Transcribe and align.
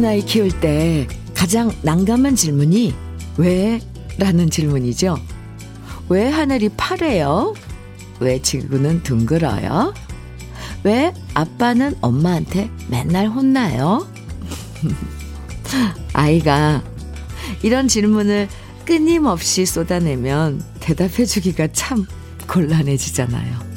어린아이 0.00 0.22
키울 0.24 0.50
때 0.60 1.06
가장 1.34 1.70
난감한 1.82 2.34
질문이 2.34 2.94
왜? 3.36 3.80
라는 4.16 4.48
질문이죠. 4.48 5.18
왜 6.08 6.30
하늘이 6.30 6.70
파래요? 6.70 7.54
왜 8.18 8.40
지구는 8.40 9.02
둥글어요? 9.02 9.92
왜 10.84 11.12
아빠는 11.34 11.96
엄마한테 12.00 12.70
맨날 12.88 13.28
혼나요? 13.28 14.08
아이가 16.14 16.82
이런 17.62 17.86
질문을 17.86 18.48
끊임없이 18.86 19.66
쏟아내면 19.66 20.62
대답해주기가 20.80 21.68
참 21.72 22.06
곤란해지잖아요. 22.48 23.69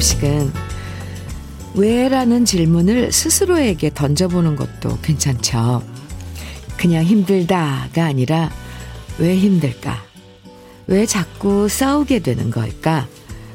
가끔씩은 0.00 0.50
왜라는 1.74 2.44
질문을 2.44 3.12
스스로에게 3.12 3.92
던져보는 3.94 4.56
것도 4.56 4.98
괜찮죠. 5.02 5.82
그냥 6.76 7.04
힘들다가 7.04 8.06
아니라 8.06 8.50
왜 9.18 9.36
힘들까? 9.36 10.02
왜 10.86 11.06
자꾸 11.06 11.68
싸우게 11.68 12.20
되는 12.20 12.50
걸까? 12.50 13.06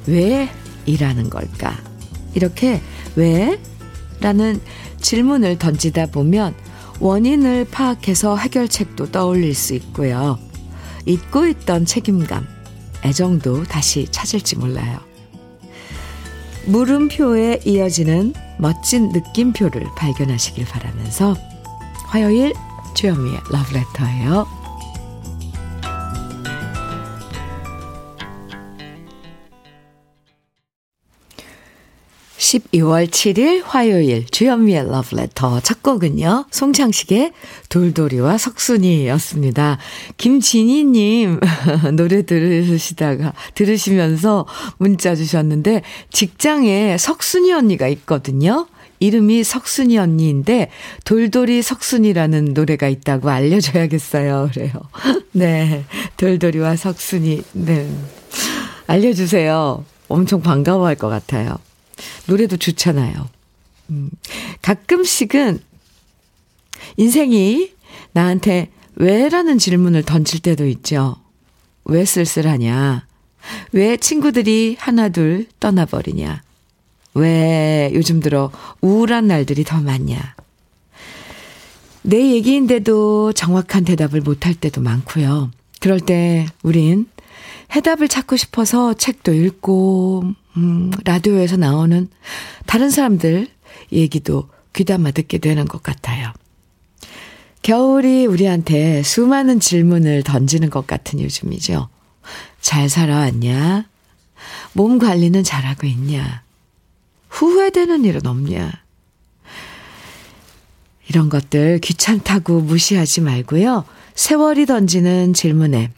왜 0.05 0.49
일하는 0.85 1.29
걸까? 1.29 1.75
이렇게 2.35 2.80
왜? 3.15 3.59
라는 4.21 4.61
질문을 5.02 5.57
던지다 5.57 6.07
보면 6.07 6.53
원인을 6.99 7.65
파악해서 7.69 8.37
해결책도 8.37 9.11
떠올릴 9.11 9.53
수 9.53 9.73
있고요. 9.73 10.39
잊고 11.05 11.47
있던 11.47 11.85
책임감, 11.85 12.47
애정도 13.03 13.63
다시 13.63 14.07
찾을지 14.09 14.55
몰라요. 14.57 15.14
물음표에 16.67 17.61
이어지는 17.66 18.33
멋진 18.58 19.09
느낌표를 19.09 19.83
발견하시길 19.95 20.66
바라면서 20.66 21.35
화요일 22.08 22.53
주현미의 22.94 23.39
러브레터예요. 23.52 24.64
12월 32.45 33.07
7일 33.07 33.63
화요일 33.65 34.25
주현미의 34.27 34.88
러브레터 34.91 35.61
첫 35.61 35.81
곡은요. 35.81 36.45
송창식의 36.52 37.31
돌돌이와 37.69 38.37
석순이였습니다. 38.37 39.79
김진희님 40.17 41.39
노래 41.97 42.21
들으시다가 42.21 43.33
들으시면서 43.55 44.45
문자 44.77 45.15
주셨는데 45.15 45.81
직장에 46.11 46.97
석순이 46.99 47.52
언니가 47.52 47.87
있거든요. 47.87 48.67
이름이 48.99 49.43
석순이 49.43 49.97
언니인데 49.97 50.69
돌돌이 51.03 51.63
석순이라는 51.63 52.53
노래가 52.53 52.87
있다고 52.87 53.30
알려줘야겠어요. 53.30 54.49
그래요. 54.53 54.71
네. 55.31 55.83
돌돌이와 56.17 56.75
석순이. 56.75 57.41
네. 57.53 57.89
알려주세요. 58.85 59.83
엄청 60.07 60.41
반가워할 60.41 60.95
것 60.95 61.09
같아요. 61.09 61.57
노래도 62.27 62.58
좋잖아요. 62.58 63.30
음, 63.89 64.09
가끔씩은 64.61 65.59
인생이 66.97 67.71
나한테 68.14 68.71
왜 68.95 69.30
라는 69.30 69.58
질문을 69.58 70.03
던질 70.03 70.39
때도 70.39 70.67
있죠. 70.67 71.17
왜 71.83 72.05
쓸쓸하냐? 72.05 73.05
왜 73.71 73.97
친구들이 73.97 74.75
하나둘 74.80 75.47
떠나버리냐? 75.59 76.42
왜 77.14 77.92
요즘 77.93 78.20
들어 78.20 78.52
우울한 78.81 79.27
날들이 79.27 79.64
더 79.64 79.80
많냐? 79.80 80.36
내 82.02 82.31
얘기인데도 82.31 83.33
정확한 83.33 83.83
대답을 83.83 84.21
못할 84.21 84.53
때도 84.53 84.81
많고요. 84.81 85.52
그럴 85.80 85.99
때 85.99 86.45
우린 86.61 87.08
해답을 87.75 88.08
찾고 88.08 88.37
싶어서 88.37 88.93
책도 88.93 89.33
읽고, 89.33 90.33
음, 90.58 90.92
라디오에서 91.04 91.58
나오는 91.58 92.08
다른 92.66 92.89
사람들 92.89 93.48
얘기도 93.92 94.49
귀담아 94.73 95.11
듣게 95.11 95.38
되는 95.38 95.66
것 95.66 95.83
같아요. 95.83 96.32
겨울이 97.61 98.26
우리한테 98.26 99.02
수많은 99.04 99.60
질문을 99.60 100.23
던지는 100.23 100.70
것 100.70 100.86
같은 100.86 101.20
요즘이죠. 101.20 101.89
잘 102.61 102.89
살아왔냐? 102.89 103.86
몸 104.73 104.99
관리는 104.99 105.44
잘하고 105.44 105.88
있냐? 105.88 106.44
후회되는 107.30 108.05
일은 108.05 108.26
없냐? 108.27 108.71
이런 111.08 111.30
것들 111.30 111.80
귀찮다고 111.80 112.61
무시하지 112.61 113.21
말고요. 113.21 113.86
세월이 114.15 114.65
던지는 114.65 115.33
질문에 115.33 115.92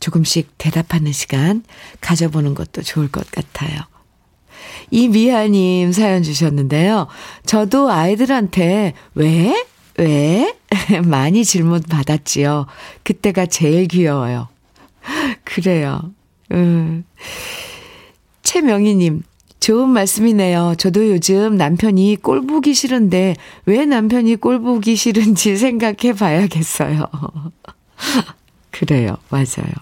조금씩 0.00 0.58
대답하는 0.58 1.12
시간 1.12 1.62
가져보는 2.00 2.54
것도 2.54 2.82
좋을 2.82 3.08
것 3.08 3.30
같아요. 3.30 3.91
이미아님 4.92 5.90
사연 5.90 6.22
주셨는데요. 6.22 7.08
저도 7.46 7.90
아이들한테 7.90 8.92
왜? 9.14 9.64
왜? 9.98 10.54
많이 11.04 11.44
질문 11.44 11.82
받았지요. 11.82 12.66
그때가 13.02 13.46
제일 13.46 13.88
귀여워요. 13.88 14.48
그래요. 15.44 16.12
음. 16.52 17.04
최명희님, 18.42 19.22
좋은 19.60 19.88
말씀이네요. 19.88 20.74
저도 20.76 21.08
요즘 21.08 21.56
남편이 21.56 22.18
꼴 22.20 22.46
보기 22.46 22.74
싫은데 22.74 23.36
왜 23.64 23.86
남편이 23.86 24.36
꼴 24.36 24.60
보기 24.60 24.94
싫은지 24.96 25.56
생각해 25.56 26.12
봐야겠어요. 26.18 27.06
그래요. 28.70 29.16
맞아요. 29.30 29.72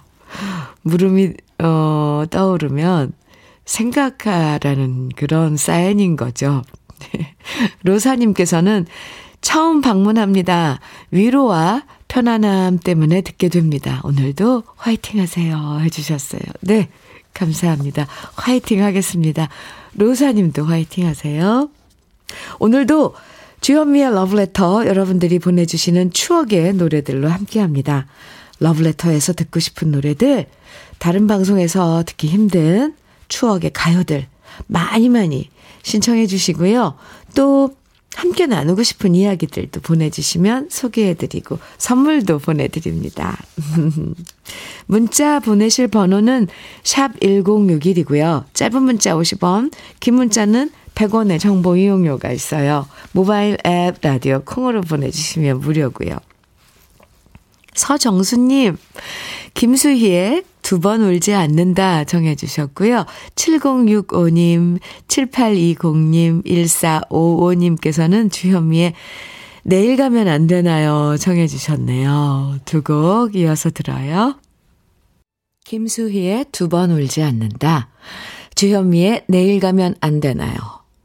물음이, 0.82 1.32
어, 1.58 2.24
떠오르면 2.30 3.12
생각하라는 3.64 5.10
그런 5.16 5.56
사연인 5.56 6.16
거죠. 6.16 6.62
로사님께서는 7.82 8.86
처음 9.40 9.80
방문합니다. 9.80 10.80
위로와 11.10 11.84
편안함 12.08 12.78
때문에 12.78 13.22
듣게 13.22 13.48
됩니다. 13.48 14.00
오늘도 14.04 14.64
화이팅 14.76 15.20
하세요. 15.20 15.78
해주셨어요. 15.80 16.42
네. 16.60 16.88
감사합니다. 17.32 18.06
화이팅 18.34 18.82
하겠습니다. 18.82 19.48
로사님도 19.94 20.64
화이팅 20.64 21.06
하세요. 21.06 21.70
오늘도 22.58 23.14
주현미의 23.60 24.12
러브레터 24.12 24.86
여러분들이 24.86 25.38
보내주시는 25.38 26.12
추억의 26.12 26.74
노래들로 26.74 27.28
함께 27.28 27.60
합니다. 27.60 28.06
러브레터에서 28.58 29.32
듣고 29.32 29.60
싶은 29.60 29.90
노래들, 29.90 30.46
다른 30.98 31.26
방송에서 31.26 32.02
듣기 32.06 32.28
힘든 32.28 32.94
추억의 33.30 33.70
가요들 33.72 34.26
많이 34.66 35.08
많이 35.08 35.48
신청해 35.82 36.26
주시고요. 36.26 36.96
또 37.34 37.74
함께 38.14 38.46
나누고 38.46 38.82
싶은 38.82 39.14
이야기들도 39.14 39.80
보내주시면 39.80 40.68
소개해드리고 40.70 41.58
선물도 41.78 42.40
보내드립니다. 42.40 43.38
문자 44.86 45.38
보내실 45.38 45.88
번호는 45.88 46.48
샵 46.82 47.18
1061이고요. 47.20 48.44
짧은 48.52 48.82
문자 48.82 49.14
50원, 49.14 49.72
긴 50.00 50.16
문자는 50.16 50.70
100원의 50.94 51.38
정보 51.40 51.76
이용료가 51.76 52.32
있어요. 52.32 52.86
모바일 53.12 53.56
앱 53.64 53.98
라디오 54.02 54.42
콩으로 54.44 54.82
보내주시면 54.82 55.60
무료고요. 55.60 56.18
서정수님, 57.74 58.76
김수희의 59.54 60.44
두 60.62 60.80
번 60.80 61.02
울지 61.02 61.34
않는다 61.34 62.04
정해주셨고요. 62.04 63.06
7065님, 63.34 64.78
7820님, 65.08 66.44
1455님께서는 66.44 68.30
주현미의 68.32 68.94
내일 69.62 69.96
가면 69.96 70.28
안 70.28 70.46
되나요? 70.46 71.16
정해주셨네요. 71.18 72.60
두 72.64 72.82
곡 72.82 73.36
이어서 73.36 73.70
들어요. 73.70 74.38
김수희의 75.64 76.46
두 76.52 76.68
번 76.68 76.90
울지 76.90 77.22
않는다. 77.22 77.88
주현미의 78.54 79.24
내일 79.28 79.60
가면 79.60 79.94
안 80.00 80.20
되나요? 80.20 80.56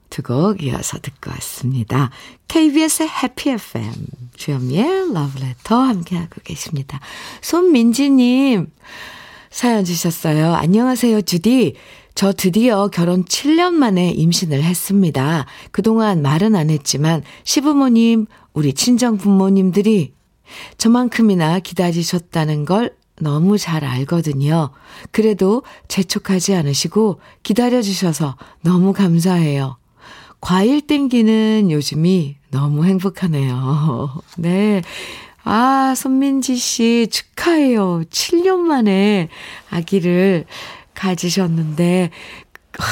두 0.10 0.22
곡 0.24 0.64
이어서 0.64 0.98
듣고 1.00 1.32
왔습니다. 1.32 2.10
KBS의 2.48 3.10
해피 3.10 3.50
FM, 3.52 3.94
주현미의 4.38 5.14
러브레터 5.14 5.76
함께하고 5.76 6.42
계십니다. 6.44 7.02
손민지님, 7.42 8.68
사연 9.56 9.86
주셨어요. 9.86 10.54
안녕하세요, 10.54 11.22
주디. 11.22 11.76
저 12.14 12.34
드디어 12.34 12.90
결혼 12.90 13.24
7년 13.24 13.72
만에 13.72 14.10
임신을 14.10 14.62
했습니다. 14.62 15.46
그동안 15.72 16.22
말은 16.22 16.58
안 16.58 16.70
했지만 16.70 17.24
시부모님, 17.46 18.26
우리 18.52 18.74
친정 18.74 19.16
부모님들이 19.18 20.12
저만큼이나 20.78 21.60
기다리셨다는 21.60 22.66
걸 22.66 22.98
너무 23.22 23.58
잘 23.58 23.86
알거든요. 23.86 24.72
그래도 25.12 25.64
재촉하지 25.88 26.54
않으시고 26.54 27.22
기다려주셔서 27.44 28.36
너무 28.62 28.92
감사해요. 28.92 29.78
과일 30.42 30.82
땡기는 30.82 31.72
요즘이 31.72 32.36
너무 32.52 32.84
행복하네요. 32.84 34.22
네. 34.38 34.82
아, 35.48 35.94
손민지 35.96 36.56
씨 36.56 37.08
축하해요. 37.12 38.02
7년 38.10 38.58
만에 38.58 39.30
아기를 39.70 40.46
가지셨는데, 40.96 42.10
아, 42.80 42.84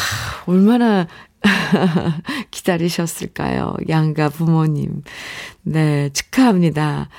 얼마나 0.46 1.08
기다리셨을까요? 2.52 3.76
양가 3.90 4.30
부모님. 4.30 5.02
네, 5.64 6.10
축하합니다. 6.10 7.10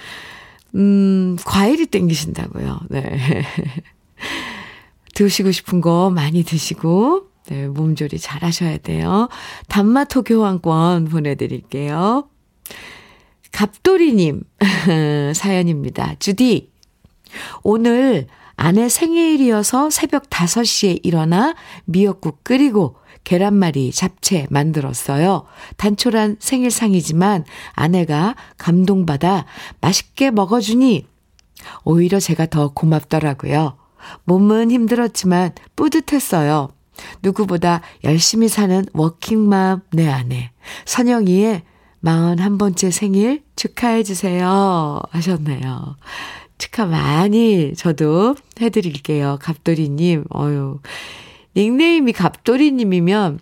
음, 0.77 1.37
과일이 1.45 1.87
땡기신다고요. 1.87 2.81
네. 2.91 3.45
드시고 5.15 5.51
싶은 5.51 5.81
거 5.81 6.11
많이 6.11 6.45
드시고, 6.45 7.27
네, 7.49 7.67
몸조리 7.67 8.21
잘 8.21 8.45
하셔야 8.45 8.79
돼요. 8.79 9.29
단마토 9.69 10.23
교환권 10.23 11.07
보내드릴게요. 11.07 12.29
갑돌이님, 13.55 14.43
사연입니다. 15.33 16.17
주디, 16.19 16.73
오늘 17.63 18.27
아내 18.57 18.89
생일이어서 18.89 19.91
새벽 19.91 20.29
5시에 20.29 20.99
일어나 21.05 21.55
미역국 21.85 22.43
끓이고 22.43 22.97
계란말이, 23.23 23.93
잡채 23.93 24.49
만들었어요. 24.51 25.45
단촐한 25.77 26.39
생일상이지만 26.41 27.45
아내가 27.75 28.35
감동받아 28.59 29.47
맛있게 29.81 30.33
먹어주니 30.33 31.07
오히려 31.85 32.19
제가 32.19 32.47
더 32.47 32.73
고맙더라고요. 32.73 33.77
몸은 34.25 34.73
힘들었지만 34.73 35.53
뿌듯했어요. 35.77 36.71
누구보다 37.23 37.83
열심히 38.03 38.49
사는 38.49 38.85
워킹맘 38.93 39.83
내 39.93 40.09
아내. 40.09 40.51
선영이의 40.87 41.63
41번째 42.05 42.91
생일 42.91 43.43
축하해주세요. 43.57 45.01
하셨네요. 45.11 45.97
축하 46.59 46.87
많이 46.87 47.75
저도 47.75 48.37
해드릴게요. 48.61 49.39
갑돌이님, 49.41 50.25
어유 50.35 50.81
닉네임이 51.57 52.13
갑돌이님이면 52.13 53.41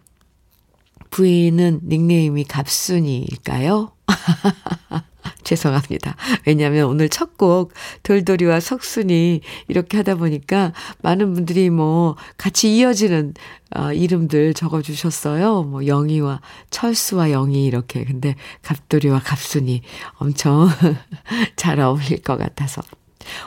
부인은 1.11 1.81
닉네임이 1.85 2.44
갑순이일까요? 2.44 3.93
죄송합니다. 5.44 6.17
왜냐하면 6.47 6.87
오늘 6.87 7.09
첫 7.09 7.33
곡 7.43 7.73
돌돌이와 8.05 8.61
석순이 8.61 9.41
이렇게 9.67 9.97
하다 9.97 10.15
보니까 10.17 10.73
많은 11.03 11.35
분들이 11.35 11.71
뭐 11.71 12.17
같이 12.37 12.77
이어지는 12.77 13.35
어, 13.75 13.93
이름들 13.93 14.55
적어주셨어요. 14.55 15.65
뭐 15.65 15.87
영희와 15.87 16.41
철수와 16.71 17.33
영희 17.33 17.65
이렇게. 17.65 18.05
근데 18.05 18.37
갑돌이와 18.62 19.21
갑순이 19.21 19.83
엄청 20.19 20.69
잘 21.56 21.81
어울릴 21.81 22.23
것 22.23 22.37
같아서. 22.37 22.83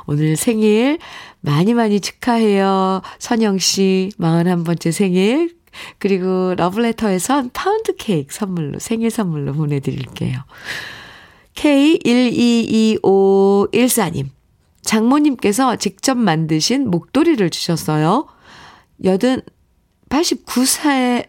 오늘 0.08 0.36
생일 0.36 1.00
많이 1.42 1.74
많이 1.74 2.00
축하해요. 2.00 3.02
선영 3.20 3.60
씨 3.60 4.12
41번째 4.20 4.92
생일. 4.92 5.56
그리고 6.00 6.54
러브레터에선 6.58 7.52
파운드 7.54 7.96
케이크 7.98 8.34
선물로 8.34 8.80
생일 8.80 9.12
선물로 9.12 9.54
보내드릴게요. 9.54 10.40
K122514님. 11.56 14.28
장모님께서 14.81 15.75
직접 15.78 16.18
만드신 16.18 16.90
목도리를 16.92 17.50
주셨어요. 17.50 18.28
여든 19.04 19.42
89세 20.10 21.28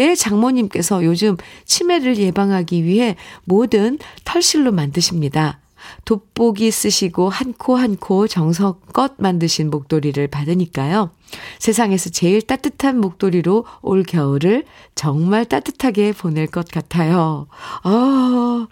의 0.00 0.16
장모님께서 0.16 1.04
요즘 1.04 1.36
치매를 1.64 2.18
예방하기 2.18 2.84
위해 2.84 3.16
모든 3.44 3.98
털실로 4.24 4.70
만드십니다. 4.70 5.58
돋보기 6.04 6.70
쓰시고 6.70 7.28
한 7.30 7.52
코 7.54 7.76
한 7.76 7.96
코 7.96 8.28
정성껏 8.28 9.14
만드신 9.18 9.70
목도리를 9.70 10.24
받으니까요. 10.28 11.10
세상에서 11.58 12.10
제일 12.10 12.42
따뜻한 12.42 13.00
목도리로 13.00 13.64
올 13.82 14.04
겨울을 14.04 14.66
정말 14.94 15.44
따뜻하게 15.44 16.12
보낼 16.12 16.46
것 16.46 16.68
같아요. 16.68 17.48
아, 17.82 18.68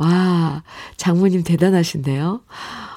와, 0.00 0.62
장모님 0.96 1.42
대단하신데요. 1.42 2.40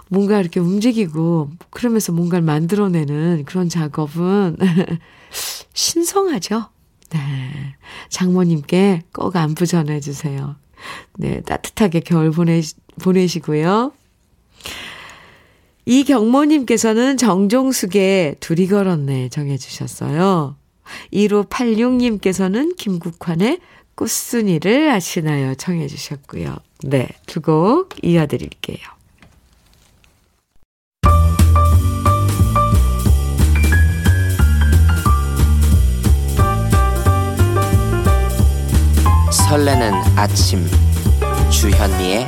뭔가 0.07 0.39
이렇게 0.39 0.61
움직이고, 0.61 1.49
그러면서 1.69 2.13
뭔가를 2.13 2.45
만들어내는 2.45 3.43
그런 3.45 3.67
작업은 3.67 4.55
신성하죠? 5.73 6.69
네. 7.09 7.75
장모님께 8.07 9.01
꼭 9.11 9.35
안부 9.35 9.65
전해주세요. 9.65 10.55
네, 11.17 11.41
따뜻하게 11.41 11.99
겨울 11.99 12.31
보내, 12.31 12.61
보내시고요. 13.01 13.91
이 15.85 16.05
경모님께서는 16.05 17.17
정종숙의 17.17 18.37
둘이 18.39 18.67
걸었네 18.67 19.27
정해주셨어요. 19.27 20.55
1586님께서는 21.11 22.77
김국환의 22.77 23.59
꽃순이를 23.95 24.89
아시나요? 24.89 25.55
청해 25.55 25.87
주셨고요. 25.87 26.55
네, 26.83 27.07
두 27.25 27.41
곡 27.41 27.89
이어드릴게요. 28.03 28.79
설레는 39.31 39.93
아침 40.17 40.65
주현미의 41.51 42.27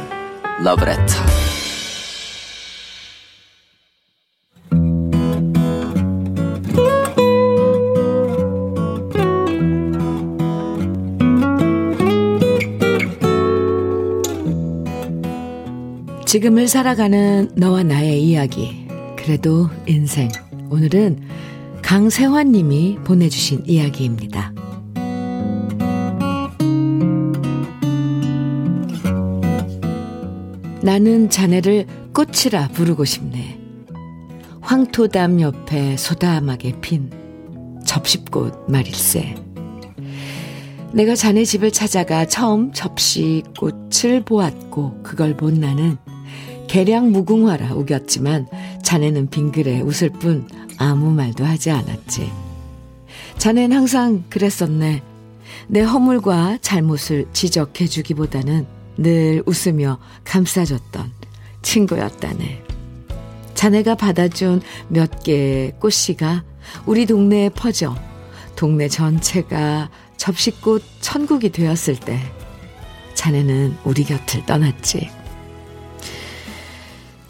러브레터 0.63 1.06
지금을 16.35 16.68
살아가는 16.68 17.49
너와 17.56 17.83
나의 17.83 18.21
이야기 18.21 18.85
그래도 19.15 19.69
인생 19.87 20.27
오늘은 20.69 21.21
강세환 21.81 22.51
님이 22.51 22.97
보내주신 23.06 23.63
이야기입니다. 23.65 24.51
나는 30.81 31.30
자네를 31.30 31.87
꽃이라 32.13 32.68
부르고 32.73 33.06
싶네. 33.06 33.57
황토담 34.59 35.39
옆에 35.39 35.95
소담하게 35.95 36.81
핀 36.81 37.11
접시꽃 37.85 38.69
말일세. 38.69 39.35
내가 40.92 41.15
자네 41.15 41.45
집을 41.45 41.71
찾아가 41.71 42.25
처음 42.25 42.73
접시꽃을 42.73 44.25
보았고 44.25 45.01
그걸 45.01 45.37
본 45.37 45.61
나는 45.61 45.97
개량 46.75 47.13
무궁화라 47.13 47.73
우겼지만 47.73 48.47
자네는 48.83 49.29
빙그레 49.29 49.79
웃을 49.79 50.09
뿐 50.09 50.45
아무 50.77 51.09
말도 51.09 51.45
하지 51.45 51.71
않았지. 51.71 52.29
자네는 53.37 53.77
항상 53.77 54.25
그랬었네. 54.29 55.01
내 55.67 55.81
허물과 55.81 56.57
잘못을 56.59 57.27
지적해 57.31 57.87
주기보다는 57.87 58.65
늘 58.97 59.41
웃으며 59.45 59.99
감싸줬던 60.25 61.13
친구였다네. 61.61 62.61
자네가 63.53 63.95
받아준 63.95 64.61
몇 64.89 65.23
개의 65.23 65.79
꽃씨가 65.79 66.44
우리 66.85 67.05
동네에 67.05 67.51
퍼져 67.51 67.95
동네 68.57 68.89
전체가 68.89 69.89
접시꽃 70.17 70.83
천국이 70.99 71.53
되었을 71.53 71.95
때 72.01 72.19
자네는 73.13 73.77
우리 73.85 74.03
곁을 74.03 74.45
떠났지. 74.45 75.23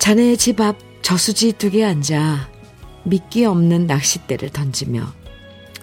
자네의 0.06 0.38
집앞 0.38 0.78
저수지 1.02 1.54
두개 1.54 1.84
앉아 1.84 2.48
미끼 3.06 3.44
없는 3.44 3.88
낚싯대를 3.88 4.50
던지며 4.50 5.04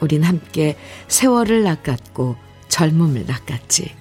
우린 0.01 0.23
함께 0.23 0.77
세월을 1.09 1.65
낚았고 1.65 2.37
젊음을 2.69 3.27
낚았지. 3.27 3.93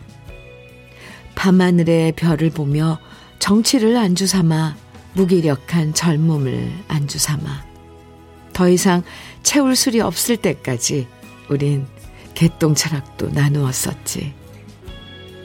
밤하늘의 1.34 2.12
별을 2.12 2.52
보며 2.52 3.00
정치를 3.40 3.98
안주 3.98 4.28
삼아 4.28 4.76
무기력한 5.14 5.96
젊음을 5.96 6.72
안주 6.88 7.18
삼아 7.18 7.66
더 8.54 8.70
이상 8.70 9.02
채울 9.42 9.76
술이 9.76 10.02
없을 10.02 10.38
때까지 10.38 11.08
우린 11.50 11.88
개똥 12.36 12.76
철학도 12.76 13.30
나누었었지. 13.30 14.36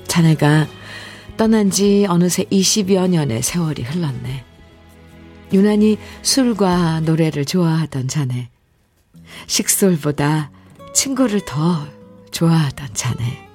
자네가 0.06 0.66
떠난 1.38 1.70
지 1.70 2.04
어느새 2.06 2.44
20여 2.44 3.08
년의 3.08 3.42
세월이 3.42 3.80
흘렀네. 3.80 4.45
유난히 5.52 5.98
술과 6.22 7.00
노래를 7.00 7.44
좋아하던 7.44 8.08
자네. 8.08 8.50
식솔보다 9.46 10.50
친구를 10.94 11.40
더 11.44 11.86
좋아하던 12.30 12.88
자네. 12.94 13.48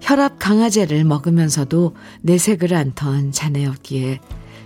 혈압 0.00 0.38
강화제를 0.38 1.04
먹으면서도 1.04 1.94
내색을 2.22 2.72
않던 2.74 3.32
자네였기에 3.32 4.20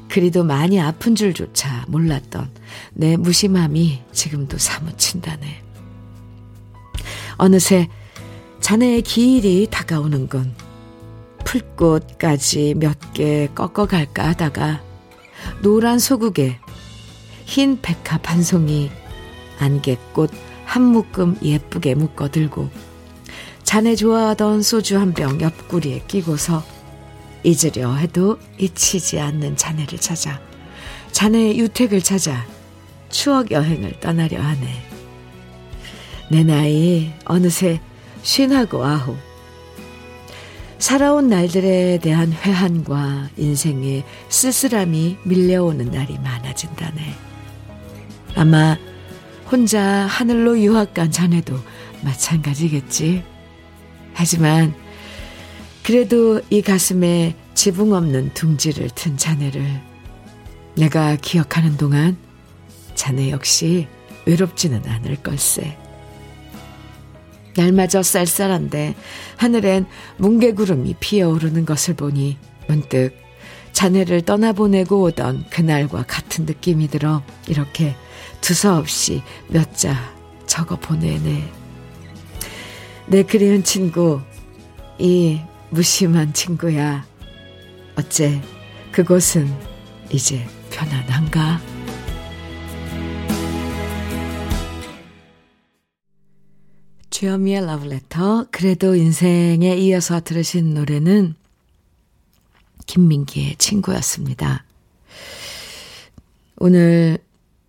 그리도 0.09 0.45
많이 0.45 0.81
아픈 0.81 1.14
줄조차 1.14 1.87
몰랐던 1.88 2.50
내 2.93 3.17
무심함이 3.17 4.02
지금도 4.12 4.59
사무친다네. 4.59 5.62
어느새 7.38 7.88
자네의 8.61 9.02
기일이 9.02 9.67
다가오는군. 9.71 10.55
풀꽃까지 11.45 12.75
몇 12.79 12.99
개 13.12 13.49
꺾어갈까 13.55 14.29
하다가 14.29 14.81
노란 15.62 15.99
소국에 15.99 16.59
흰 17.45 17.81
백합 17.81 18.29
한 18.31 18.43
송이 18.43 18.91
안개꽃 19.59 20.31
한 20.65 20.83
묶음 20.83 21.37
예쁘게 21.43 21.95
묶어 21.95 22.31
들고 22.31 22.71
자네 23.62 23.95
좋아하던 23.97 24.62
소주 24.62 24.99
한 24.99 25.12
병 25.15 25.41
옆구리에 25.41 26.05
끼고서 26.09 26.62
잊으려 27.45 27.95
해도 27.95 28.39
잊히지 28.59 29.19
않는 29.21 29.57
자네를 29.57 29.99
찾아 29.99 30.41
자네의 31.12 31.59
유택을 31.59 32.03
찾아 32.03 32.47
추억 33.11 33.51
여행을 33.51 34.01
떠나려 34.01 34.41
하네. 34.41 34.83
내 36.31 36.45
나이 36.45 37.12
어느새 37.27 37.81
쉰하고 38.23 38.85
아홉. 38.85 39.19
살아온 40.83 41.29
날들에 41.29 41.99
대한 41.99 42.33
회한과 42.33 43.29
인생의 43.37 44.03
쓸쓸함이 44.29 45.19
밀려오는 45.23 45.93
날이 45.93 46.19
많아진다네. 46.19 47.15
아마 48.35 48.77
혼자 49.49 49.81
하늘로 49.81 50.59
유학 50.59 50.93
간 50.93 51.12
자네도 51.12 51.57
마찬가지겠지. 52.03 53.23
하지만 54.12 54.75
그래도 55.85 56.41
이 56.51 56.61
가슴에 56.62 57.37
지붕 57.55 57.93
없는 57.93 58.35
둥지를 58.35 58.91
튼 58.97 59.17
자네를 59.17 59.65
내가 60.75 61.15
기억하는 61.15 61.77
동안 61.77 62.17
자네 62.97 63.31
역시 63.31 63.87
외롭지는 64.27 64.83
않을 64.85 65.15
걸세. 65.23 65.79
날마저 67.56 68.02
쌀쌀한데 68.02 68.94
하늘엔 69.37 69.87
뭉게구름이 70.18 70.97
피어오르는 71.00 71.64
것을 71.66 71.94
보니 71.94 72.38
문득 72.68 73.12
자네를 73.73 74.23
떠나보내고 74.23 75.02
오던 75.02 75.47
그날과 75.50 76.04
같은 76.06 76.44
느낌이 76.47 76.88
들어 76.88 77.23
이렇게 77.49 77.94
두서없이 78.40 79.23
몇 79.49 79.75
자 79.75 80.12
적어 80.47 80.76
보내네. 80.76 81.50
내 83.06 83.23
그리운 83.23 83.64
친구, 83.64 84.21
이 84.99 85.40
무심한 85.71 86.35
친구야. 86.35 87.06
어째 87.97 88.42
그곳은 88.90 89.50
이제 90.11 90.47
편안한가? 90.71 91.72
주현미의 97.23 97.67
러브레터. 97.67 98.47
그래도 98.50 98.97
인생에 98.97 99.76
이어서 99.76 100.21
들으신 100.21 100.75
노래는 100.75 101.37
김민기의 102.87 103.55
친구였습니다. 103.59 104.64
오늘 106.57 107.19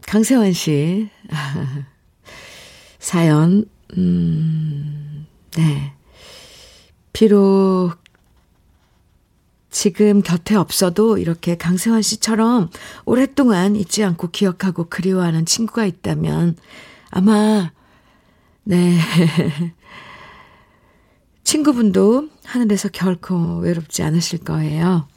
강세원 0.08 0.54
씨 0.54 1.08
사연, 2.98 3.66
음, 3.96 5.28
네. 5.56 5.94
비록 7.12 7.94
지금 9.70 10.24
곁에 10.24 10.56
없어도 10.56 11.20
이렇게 11.20 11.58
강세환 11.58 12.02
씨처럼 12.02 12.72
오랫동안 13.06 13.76
잊지 13.76 14.04
않고 14.04 14.32
기억하고 14.32 14.86
그리워하는 14.90 15.46
친구가 15.46 15.86
있다면 15.86 16.58
아마 17.12 17.72
네. 18.64 18.98
친구분도 21.44 22.30
하늘에서 22.46 22.90
결코 22.90 23.58
외롭지 23.58 24.04
않으실 24.04 24.40
거예요. 24.40 25.08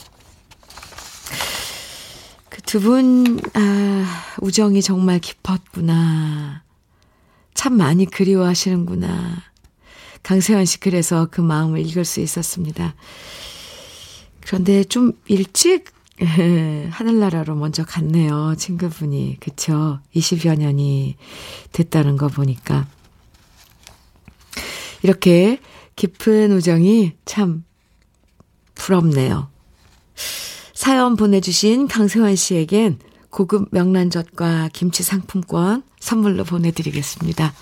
그 2.50 2.56
두 2.66 2.80
분, 2.80 3.40
아, 3.54 4.04
우정이 4.40 4.82
정말 4.82 5.20
깊었구나. 5.20 6.64
참 7.54 7.76
많이 7.76 8.06
그리워하시는구나. 8.06 9.36
강세환 10.24 10.64
씨 10.64 10.80
그래서 10.80 11.28
그 11.30 11.40
마음을 11.40 11.78
읽을 11.86 12.04
수 12.04 12.20
있었습니다. 12.20 12.96
그런데 14.40 14.82
좀 14.82 15.12
일찍 15.28 15.84
하늘나라로 16.90 17.54
먼저 17.54 17.84
갔네요. 17.84 18.56
친구분이. 18.58 19.36
그쵸? 19.38 20.00
20여 20.16 20.58
년이 20.58 21.16
됐다는 21.70 22.16
거 22.16 22.26
보니까. 22.26 22.88
이렇게 25.06 25.60
깊은 25.94 26.50
우정이 26.50 27.12
참 27.24 27.62
부럽네요. 28.74 29.48
사연 30.74 31.14
보내주신 31.14 31.86
강세환 31.86 32.34
씨에겐 32.34 32.98
고급 33.30 33.68
명란젓과 33.70 34.70
김치 34.72 35.04
상품권 35.04 35.84
선물로 36.00 36.42
보내드리겠습니다. 36.42 37.54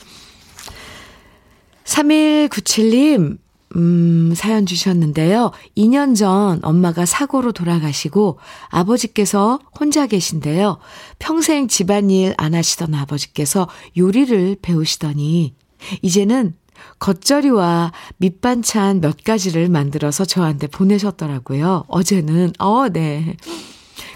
3197님, 1.84 3.36
음, 3.76 4.32
사연 4.34 4.64
주셨는데요. 4.64 5.50
2년 5.76 6.16
전 6.16 6.60
엄마가 6.62 7.04
사고로 7.04 7.52
돌아가시고 7.52 8.38
아버지께서 8.70 9.58
혼자 9.78 10.06
계신데요. 10.06 10.78
평생 11.18 11.68
집안일 11.68 12.32
안 12.38 12.54
하시던 12.54 12.94
아버지께서 12.94 13.68
요리를 13.98 14.56
배우시더니 14.62 15.54
이제는 16.00 16.54
겉절이와 16.98 17.92
밑반찬 18.18 19.00
몇 19.00 19.22
가지를 19.24 19.68
만들어서 19.68 20.24
저한테 20.24 20.66
보내셨더라고요. 20.66 21.84
어제는, 21.88 22.52
어, 22.58 22.88
네. 22.88 23.36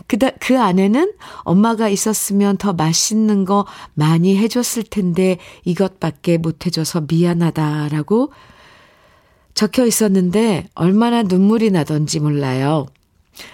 그, 0.07 0.17
그 0.41 0.59
안에는 0.59 1.13
엄마가 1.41 1.89
있었으면 1.89 2.57
더 2.57 2.73
맛있는 2.73 3.45
거 3.45 3.67
많이 3.95 4.37
해줬을 4.37 4.85
텐데 4.85 5.39
이것밖에 5.65 6.39
못 6.39 6.67
해줘서 6.67 7.03
미안하다라고 7.09 8.33
적혀 9.55 9.85
있었는데 9.85 10.69
얼마나 10.75 11.23
눈물이 11.23 11.71
나던지 11.71 12.21
몰라요. 12.21 12.87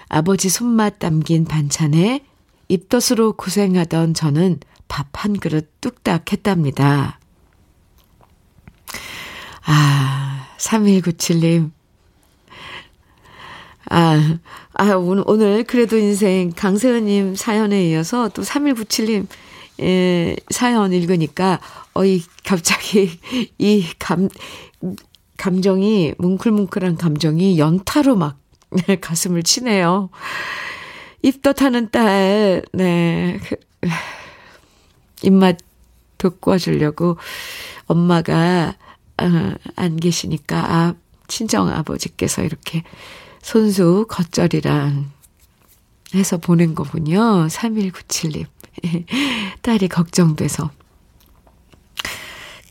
아버지 0.08 0.48
손맛 0.48 0.98
담긴 0.98 1.44
반찬에 1.44 2.24
입덧으로 2.68 3.32
고생하던 3.32 4.14
저는 4.14 4.60
밥 4.88 5.14
한 5.24 5.38
그릇 5.38 5.80
뚝딱 5.80 6.30
했답니다. 6.32 7.18
아, 9.66 10.46
3197님. 10.58 11.70
아, 13.90 14.38
아, 14.74 14.84
오늘, 14.94 15.24
오늘 15.26 15.64
그래도 15.64 15.96
인생 15.96 16.50
강세현님 16.54 17.36
사연에 17.36 17.88
이어서 17.90 18.28
또 18.30 18.42
3197님, 18.42 19.26
예, 19.80 20.36
사연 20.50 20.92
읽으니까, 20.92 21.60
어이, 21.94 22.22
갑자기 22.44 23.18
이 23.58 23.86
감, 23.98 24.28
감정이, 25.36 26.14
뭉클뭉클한 26.18 26.96
감정이 26.96 27.58
연타로 27.58 28.16
막 28.16 28.38
가슴을 29.00 29.42
치네요. 29.42 30.10
입덧하는 31.22 31.90
딸, 31.90 32.62
네. 32.72 33.38
그, 33.48 33.56
입맛 35.22 35.58
돋궈주려고 36.18 37.16
엄마가 37.86 38.74
어, 39.18 39.54
안 39.76 39.96
계시니까 39.96 40.56
아 40.56 40.94
친정 41.28 41.68
아버지께서 41.68 42.42
이렇게 42.42 42.82
손수 43.42 44.06
겉절이랑 44.08 45.10
해서 46.14 46.38
보낸 46.38 46.74
거군요. 46.74 47.46
3197님. 47.48 48.46
딸이 49.62 49.88
걱정돼서. 49.88 50.70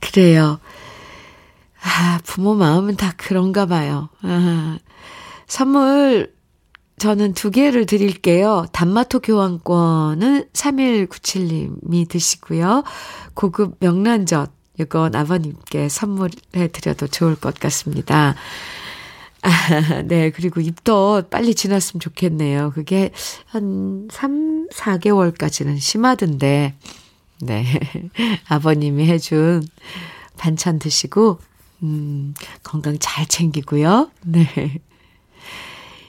그래요. 0.01 0.59
아, 1.81 2.19
부모 2.23 2.55
마음은 2.55 2.95
다 2.95 3.13
그런가 3.17 3.65
봐요. 3.65 4.09
아, 4.21 4.77
선물 5.47 6.33
저는 6.97 7.33
두 7.33 7.51
개를 7.51 7.85
드릴게요. 7.85 8.65
단마토 8.71 9.19
교환권은 9.19 10.49
3197님이 10.53 12.07
드시고요. 12.07 12.83
고급 13.33 13.77
명란젓 13.79 14.51
이건 14.79 15.15
아버님께 15.15 15.89
선물해 15.89 16.67
드려도 16.71 17.07
좋을 17.07 17.35
것 17.35 17.59
같습니다. 17.59 18.35
아, 19.43 19.49
네, 20.07 20.29
그리고 20.31 20.61
입덧 20.61 21.29
빨리 21.29 21.53
지났으면 21.53 21.99
좋겠네요. 21.99 22.71
그게 22.73 23.11
한 23.45 24.07
3, 24.09 24.67
4개월까지는 24.69 25.79
심하던데, 25.79 26.75
네. 27.41 27.65
아버님이 28.47 29.05
해준 29.07 29.67
반찬 30.37 30.79
드시고, 30.79 31.39
음, 31.83 32.33
건강 32.63 32.97
잘 32.99 33.25
챙기고요. 33.27 34.09
네. 34.21 34.79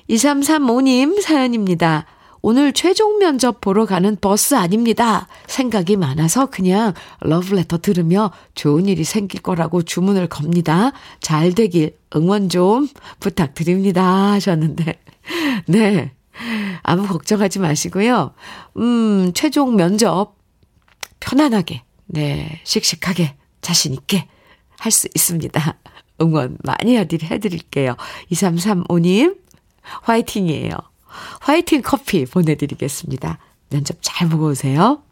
2335님 0.08 1.20
사연입니다. 1.20 2.06
오늘 2.46 2.74
최종 2.74 3.20
면접 3.20 3.62
보러 3.62 3.86
가는 3.86 4.18
버스 4.20 4.54
아닙니다. 4.54 5.28
생각이 5.46 5.96
많아서 5.96 6.50
그냥 6.50 6.92
러브레터 7.20 7.78
들으며 7.78 8.32
좋은 8.54 8.84
일이 8.86 9.02
생길 9.02 9.40
거라고 9.40 9.80
주문을 9.80 10.26
겁니다. 10.26 10.92
잘 11.22 11.54
되길 11.54 11.96
응원 12.14 12.50
좀 12.50 12.86
부탁드립니다. 13.18 14.32
하셨는데. 14.32 15.00
네. 15.68 16.12
아무 16.82 17.06
걱정하지 17.06 17.60
마시고요. 17.60 18.34
음, 18.76 19.32
최종 19.32 19.76
면접 19.76 20.36
편안하게, 21.20 21.82
네, 22.04 22.60
씩씩하게, 22.64 23.36
자신있게 23.62 24.28
할 24.78 24.92
수 24.92 25.08
있습니다. 25.14 25.78
응원 26.20 26.58
많이 26.62 26.98
해드릴게요. 26.98 27.96
2335님, 28.30 29.38
화이팅이에요. 30.02 30.76
화이팅 31.40 31.82
커피 31.82 32.24
보내드리겠습니다. 32.26 33.38
면접 33.70 33.96
잘 34.00 34.28
보고 34.28 34.48
오세요. 34.48 35.02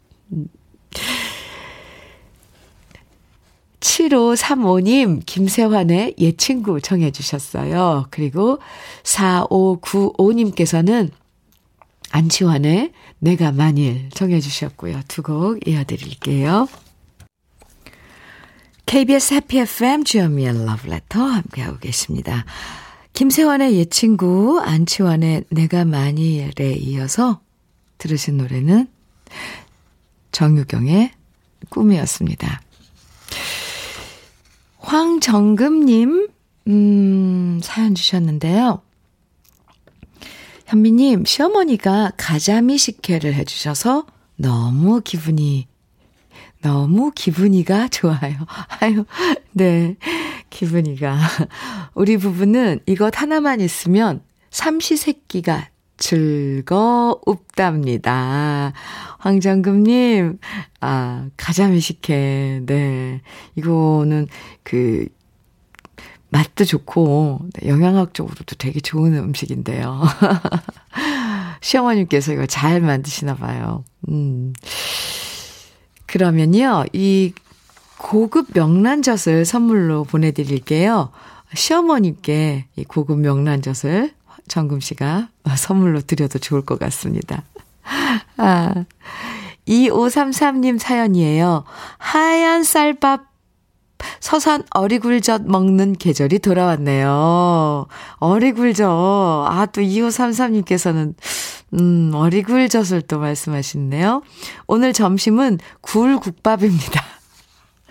7535님, 3.79 5.21
김세환의 5.25 6.15
옛 6.17 6.37
친구 6.37 6.79
정해 6.81 7.11
주셨어요. 7.11 8.07
그리고 8.11 8.59
4595님께서는 9.03 11.11
안치환의 12.11 12.91
내가 13.19 13.51
만일 13.51 14.09
정해 14.13 14.39
주셨고요. 14.39 15.01
두 15.07 15.23
곡 15.23 15.67
이어드릴게요. 15.67 16.67
KBS 18.85 19.33
해피 19.33 19.59
FM 19.59 20.03
주현미의 20.03 20.65
러브레터 20.65 21.19
함께하고 21.19 21.79
계십니다. 21.79 22.45
김세환의 23.13 23.75
옛 23.75 23.91
친구, 23.91 24.59
안치환의 24.59 25.45
내가 25.49 25.85
만일에 25.85 26.73
이어서 26.73 27.41
들으신 27.99 28.37
노래는 28.37 28.87
정유경의 30.31 31.11
꿈이었습니다. 31.69 32.61
황정금님, 34.79 36.27
음, 36.67 37.59
사연 37.63 37.93
주셨는데요. 37.93 38.81
현미님, 40.65 41.25
시어머니가 41.25 42.13
가자미 42.17 42.79
식혜를 42.79 43.35
해주셔서 43.35 44.07
너무 44.37 45.01
기분이 45.01 45.67
너무 46.63 47.11
기분이가 47.13 47.89
좋아요. 47.89 48.37
아유, 48.81 49.05
네. 49.51 49.97
기분이가. 50.53 51.17
우리 51.95 52.17
부부는 52.17 52.81
이것 52.85 53.19
하나만 53.19 53.59
있으면 53.59 54.21
삼시세끼가 54.51 55.69
즐거웁답니다. 55.97 57.23
황정금님, 59.17 60.37
아, 60.81 61.27
가자미 61.37 61.79
식혜. 61.79 62.61
네. 62.65 63.21
이거는 63.55 64.27
그, 64.63 65.07
맛도 66.29 66.65
좋고, 66.65 67.47
네, 67.53 67.67
영양학적으로도 67.69 68.55
되게 68.57 68.79
좋은 68.79 69.15
음식인데요. 69.15 70.01
시어머님께서 71.61 72.33
이거 72.33 72.45
잘 72.47 72.81
만드시나 72.81 73.35
봐요. 73.35 73.85
음. 74.09 74.53
그러면요, 76.05 76.85
이 76.93 77.33
고급 77.97 78.47
명란젓을 78.53 79.45
선물로 79.45 80.03
보내드릴게요. 80.03 81.09
시어머님께 81.53 82.65
이 82.75 82.83
고급 82.83 83.19
명란젓을 83.19 84.11
정금 84.47 84.79
씨가 84.79 85.29
선물로 85.55 86.01
드려도 86.01 86.39
좋을 86.39 86.61
것 86.63 86.79
같습니다. 86.79 87.43
아, 88.37 88.85
2533님 89.67 90.79
사연이에요. 90.79 91.63
하얀 91.97 92.63
쌀밥 92.63 93.33
서산 94.19 94.63
어리굴젓 94.71 95.43
먹는 95.45 95.93
계절이 95.93 96.39
돌아왔네요. 96.39 97.87
어리굴젓. 98.17 98.85
아, 98.85 99.65
또 99.71 99.81
2533님께서는, 99.81 101.13
음, 101.79 102.11
어리굴젓을 102.13 103.03
또 103.03 103.19
말씀하시네요. 103.19 104.21
오늘 104.67 104.91
점심은 104.91 105.59
굴국밥입니다. 105.81 107.01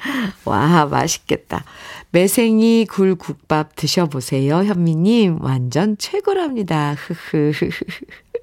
와, 0.45 0.87
맛있겠다. 0.87 1.65
매생이 2.11 2.87
굴 2.87 3.15
국밥 3.15 3.77
드셔보세요, 3.77 4.65
현미님. 4.65 5.39
완전 5.41 5.97
최고랍니다. 5.99 6.95
흐흐흐흐. 6.95 7.85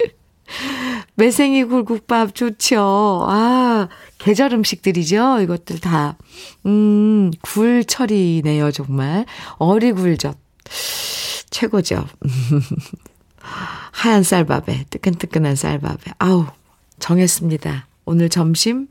매생이 1.16 1.66
굴 1.66 1.84
국밥 1.84 2.34
좋죠. 2.34 3.26
아, 3.28 3.88
계절 4.18 4.54
음식들이죠. 4.54 5.42
이것들 5.42 5.80
다. 5.80 6.18
음, 6.66 7.32
굴철이네요, 7.42 8.72
정말. 8.72 9.26
어리굴젓. 9.58 10.38
최고죠. 11.50 12.08
하얀 13.92 14.24
쌀밥에, 14.24 14.86
뜨끈뜨끈한 14.90 15.56
쌀밥에. 15.56 16.14
아우, 16.20 16.46
정했습니다. 17.00 17.88
오늘 18.06 18.30
점심, 18.30 18.88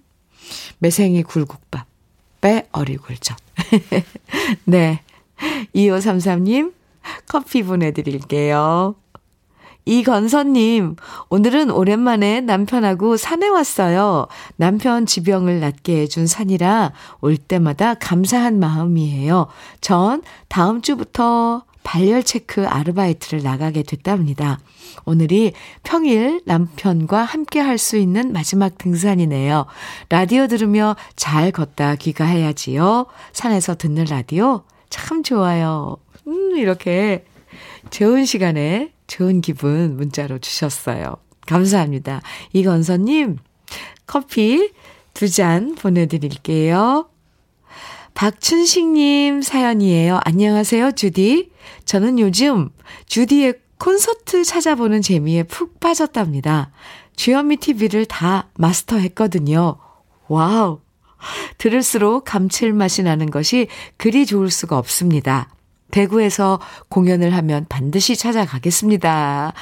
매생이 0.78 1.22
굴국밥. 1.22 1.87
빼 2.40 2.68
어리굴젓. 2.72 3.36
네. 4.64 5.02
2533님, 5.74 6.72
커피 7.28 7.62
보내드릴게요. 7.62 8.94
이건선님, 9.84 10.96
오늘은 11.30 11.70
오랜만에 11.70 12.42
남편하고 12.42 13.16
산에 13.16 13.48
왔어요. 13.48 14.26
남편 14.56 15.06
지병을 15.06 15.60
낫게 15.60 16.02
해준 16.02 16.26
산이라 16.26 16.92
올 17.22 17.38
때마다 17.38 17.94
감사한 17.94 18.60
마음이에요. 18.60 19.46
전 19.80 20.22
다음 20.48 20.82
주부터 20.82 21.64
발열 21.82 22.22
체크 22.22 22.66
아르바이트를 22.66 23.42
나가게 23.42 23.82
됐답니다. 23.82 24.58
오늘이 25.04 25.52
평일 25.84 26.42
남편과 26.44 27.22
함께 27.22 27.60
할 27.60 27.78
수 27.78 27.96
있는 27.96 28.32
마지막 28.32 28.76
등산이네요. 28.76 29.66
라디오 30.08 30.46
들으며 30.48 30.96
잘 31.16 31.52
걷다 31.52 31.94
귀가해야지요. 31.96 33.06
산에서 33.32 33.76
듣는 33.76 34.04
라디오 34.04 34.64
참 34.90 35.22
좋아요. 35.22 35.96
음, 36.26 36.56
이렇게 36.56 37.24
좋은 37.90 38.24
시간에 38.24 38.92
좋은 39.06 39.40
기분 39.40 39.96
문자로 39.96 40.38
주셨어요. 40.38 41.16
감사합니다. 41.46 42.20
이건서님, 42.52 43.38
커피 44.06 44.72
두 45.14 45.28
잔 45.28 45.74
보내드릴게요. 45.74 47.08
박춘식님 48.18 49.42
사연이에요. 49.42 50.18
안녕하세요, 50.24 50.90
주디. 50.90 51.52
저는 51.84 52.18
요즘 52.18 52.68
주디의 53.06 53.54
콘서트 53.78 54.42
찾아보는 54.42 55.02
재미에 55.02 55.44
푹 55.44 55.78
빠졌답니다. 55.78 56.72
주현미 57.14 57.58
TV를 57.58 58.06
다 58.06 58.48
마스터했거든요. 58.56 59.76
와우. 60.26 60.80
들을수록 61.58 62.24
감칠맛이 62.24 63.04
나는 63.04 63.30
것이 63.30 63.68
그리 63.96 64.26
좋을 64.26 64.50
수가 64.50 64.78
없습니다. 64.78 65.50
대구에서 65.92 66.58
공연을 66.88 67.32
하면 67.36 67.66
반드시 67.68 68.16
찾아가겠습니다. 68.16 69.52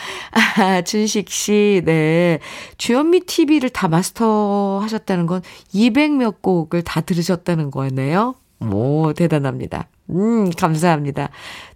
아, 0.56 0.80
준식 0.80 1.28
씨, 1.28 1.82
네. 1.84 2.38
주현미 2.78 3.20
TV를 3.26 3.68
다 3.68 3.86
마스터 3.86 4.78
하셨다는 4.82 5.26
건 5.26 5.42
200몇 5.74 6.40
곡을 6.40 6.80
다 6.84 7.02
들으셨다는 7.02 7.70
거네요. 7.70 8.34
오, 8.60 9.12
대단합니다. 9.12 9.88
음, 10.10 10.50
감사합니다. 10.50 11.30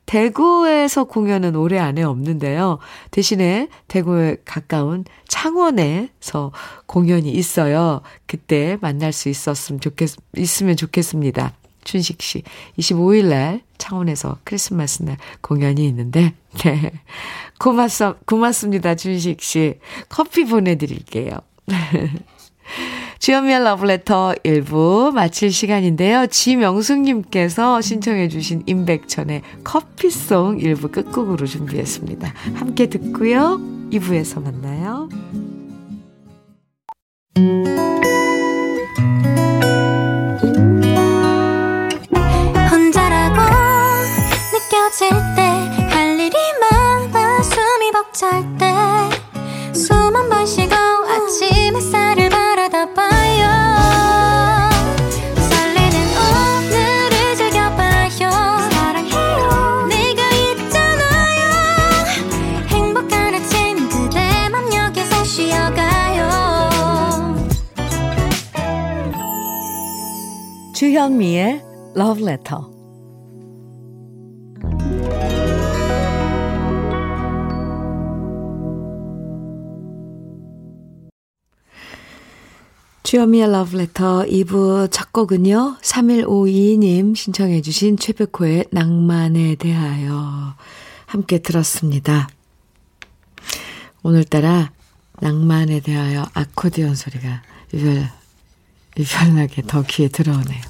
대구에서 0.07 1.05
공연은 1.05 1.55
올해 1.55 1.79
안에 1.79 2.03
없는데요. 2.03 2.79
대신에 3.11 3.69
대구에 3.87 4.39
가까운 4.45 5.05
창원에서 5.29 6.53
공연이 6.87 7.31
있어요. 7.31 8.01
그때 8.27 8.77
만날 8.81 9.13
수 9.13 9.29
있었으면 9.29 9.81
좋겠, 9.81 10.11
있으면 10.37 10.77
좋겠습니다. 10.77 11.53
춘식 11.85 12.23
씨. 12.23 12.43
25일 12.79 13.29
날 13.29 13.63
창원에서 13.79 14.39
크리스마스 14.45 15.03
날 15.03 15.17
공연이 15.41 15.87
있는데, 15.89 16.35
네. 16.65 16.93
고맙습, 17.59 18.27
고맙습니다. 18.27 18.95
춘식 18.97 19.41
씨. 19.41 19.79
커피 20.09 20.45
보내드릴게요. 20.45 21.39
주연미의 23.21 23.63
러브레터 23.65 24.35
1부 24.43 25.13
마칠 25.13 25.53
시간인데요. 25.53 26.27
지명숙님께서 26.27 27.83
신청해 27.83 28.29
주신 28.29 28.63
임백천의 28.65 29.43
커피송 29.63 30.57
1부 30.57 30.91
끝곡으로 30.91 31.47
준비했습니다. 31.47 32.33
함께 32.55 32.87
듣고요. 32.87 33.61
2부에서 33.91 34.43
만나요. 34.43 35.11
Letter 72.31 72.81
주현미의 83.03 83.51
러브레터 83.51 84.27
2부 84.27 84.89
첫 84.93 85.13
곡은요. 85.13 85.79
3152님 85.83 87.17
신청해 87.17 87.61
주신 87.61 87.97
최백호의 87.97 88.67
낭만에 88.71 89.57
대하여 89.57 90.55
함께 91.07 91.39
들었습니다. 91.39 92.29
오늘따라 94.05 94.71
낭만에 95.21 95.81
대하여 95.81 96.25
아코디언 96.35 96.95
소리가 96.95 97.43
유별, 97.75 98.09
유별나게 98.97 99.63
더 99.67 99.83
귀에 99.83 100.07
들어오네요. 100.07 100.61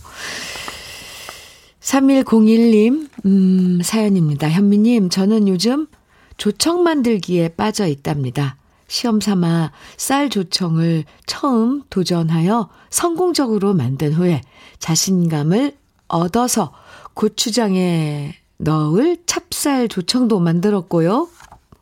3101님, 1.81 3.09
음, 3.25 3.81
사연입니다. 3.83 4.49
현미님, 4.51 5.09
저는 5.09 5.49
요즘 5.49 5.87
조청 6.37 6.83
만들기에 6.83 7.49
빠져 7.49 7.87
있답니다. 7.87 8.57
시험 8.87 9.21
삼아 9.21 9.73
쌀 9.97 10.31
조청을 10.31 11.05
처음 11.27 11.83
도전하여 11.91 12.69
성공적으로 12.91 13.73
만든 13.73 14.13
후에 14.13 14.41
자신감을 14.79 15.77
얻어서 16.09 16.73
고추장에 17.15 18.35
넣을 18.59 19.17
찹쌀 19.27 19.89
조청도 19.89 20.41
만들었고요. 20.41 21.29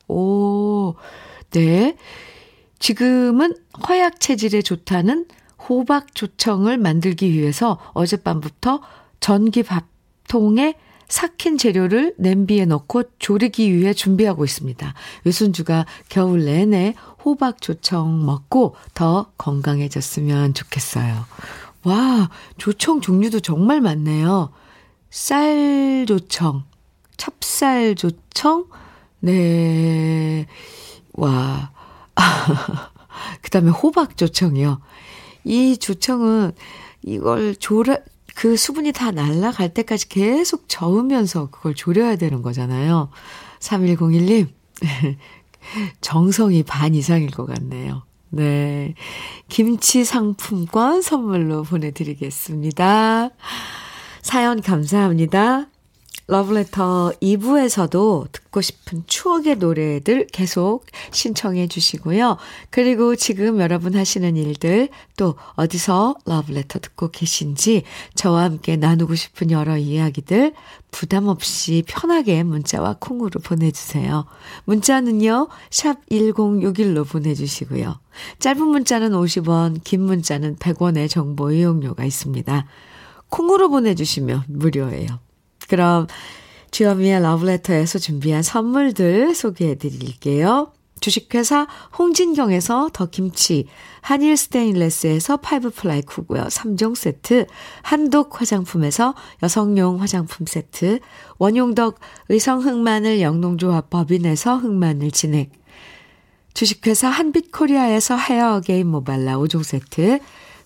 오, 0.08 0.94
네. 1.50 1.96
지금은 2.78 3.54
허약 3.88 4.20
체질에 4.20 4.62
좋다는 4.62 5.26
호박 5.68 6.14
조청을 6.14 6.78
만들기 6.78 7.32
위해서 7.32 7.78
어젯밤부터 7.94 8.80
전기 9.20 9.62
밥통에 9.62 10.74
삭힌 11.08 11.56
재료를 11.56 12.14
냄비에 12.18 12.66
넣고 12.66 13.04
조리기 13.18 13.74
위해 13.74 13.94
준비하고 13.94 14.44
있습니다. 14.44 14.94
외순주가 15.24 15.86
겨울 16.08 16.44
내내 16.44 16.94
호박 17.24 17.62
조청 17.62 18.26
먹고 18.26 18.76
더 18.94 19.32
건강해졌으면 19.38 20.52
좋겠어요. 20.54 21.24
와, 21.84 22.30
조청 22.58 23.00
종류도 23.00 23.40
정말 23.40 23.80
많네요. 23.80 24.52
쌀 25.10 26.04
조청, 26.06 26.64
찹쌀 27.16 27.94
조청, 27.94 28.66
네, 29.20 30.46
와, 31.14 31.72
그 33.40 33.50
다음에 33.50 33.70
호박 33.70 34.16
조청이요. 34.16 34.80
이 35.44 35.78
조청은 35.78 36.52
이걸 37.02 37.56
조라, 37.56 37.96
그 38.38 38.56
수분이 38.56 38.92
다 38.92 39.10
날아갈 39.10 39.74
때까지 39.74 40.08
계속 40.08 40.68
저으면서 40.68 41.50
그걸 41.50 41.74
졸여야 41.74 42.14
되는 42.14 42.40
거잖아요. 42.40 43.10
3101님, 43.58 44.46
정성이 46.00 46.62
반 46.62 46.94
이상일 46.94 47.32
것 47.32 47.46
같네요. 47.46 48.04
네. 48.30 48.94
김치 49.48 50.04
상품권 50.04 51.02
선물로 51.02 51.64
보내드리겠습니다. 51.64 53.30
사연 54.22 54.62
감사합니다. 54.62 55.66
러브레터 56.26 57.12
2부에서도 57.22 58.32
듣고 58.32 58.60
싶은 58.60 59.04
추억의 59.06 59.56
노래들 59.56 60.26
계속 60.26 60.84
신청해 61.10 61.68
주시고요. 61.68 62.36
그리고 62.70 63.16
지금 63.16 63.60
여러분 63.60 63.96
하시는 63.96 64.36
일들 64.36 64.88
또 65.16 65.36
어디서 65.54 66.16
러브레터 66.26 66.80
듣고 66.80 67.10
계신지 67.10 67.84
저와 68.14 68.44
함께 68.44 68.76
나누고 68.76 69.14
싶은 69.14 69.50
여러 69.50 69.78
이야기들 69.78 70.52
부담 70.90 71.28
없이 71.28 71.82
편하게 71.86 72.42
문자와 72.42 72.96
콩으로 72.98 73.40
보내주세요. 73.40 74.26
문자는요, 74.64 75.48
샵 75.70 76.06
1061로 76.10 77.08
보내주시고요. 77.08 77.98
짧은 78.38 78.66
문자는 78.66 79.12
50원, 79.12 79.84
긴 79.84 80.02
문자는 80.02 80.56
100원의 80.56 81.08
정보 81.08 81.52
이용료가 81.52 82.04
있습니다. 82.04 82.66
콩으로 83.28 83.68
보내주시면 83.68 84.44
무료예요. 84.48 85.27
그럼 85.68 86.06
주현미의 86.70 87.22
러브레터에서 87.22 87.98
준비한 87.98 88.42
선물들 88.42 89.34
소개해 89.34 89.76
드릴게요. 89.76 90.72
주식회사 91.00 91.68
홍진경에서 91.96 92.90
더김치, 92.92 93.66
한일 94.00 94.36
스테인레스에서 94.36 95.38
five 95.38 95.70
ply 95.70 96.02
cookware 96.02 96.44
3종 96.44 96.96
세트, 96.96 97.46
한독 97.82 98.40
화장품에서 98.40 99.14
여성용 99.42 100.00
화장품 100.00 100.46
세트, 100.46 100.98
원용덕 101.38 102.00
의성 102.28 102.64
흑마늘 102.64 103.20
영농조합 103.20 103.90
법인에서 103.90 104.56
흑마늘 104.56 105.12
진액, 105.12 105.52
주식회사 106.54 107.08
한빛코리아에서 107.08 108.16
헤어 108.16 108.56
어게인 108.56 108.88
모발라 108.88 109.38
5종 109.38 109.62
세트, 109.62 110.18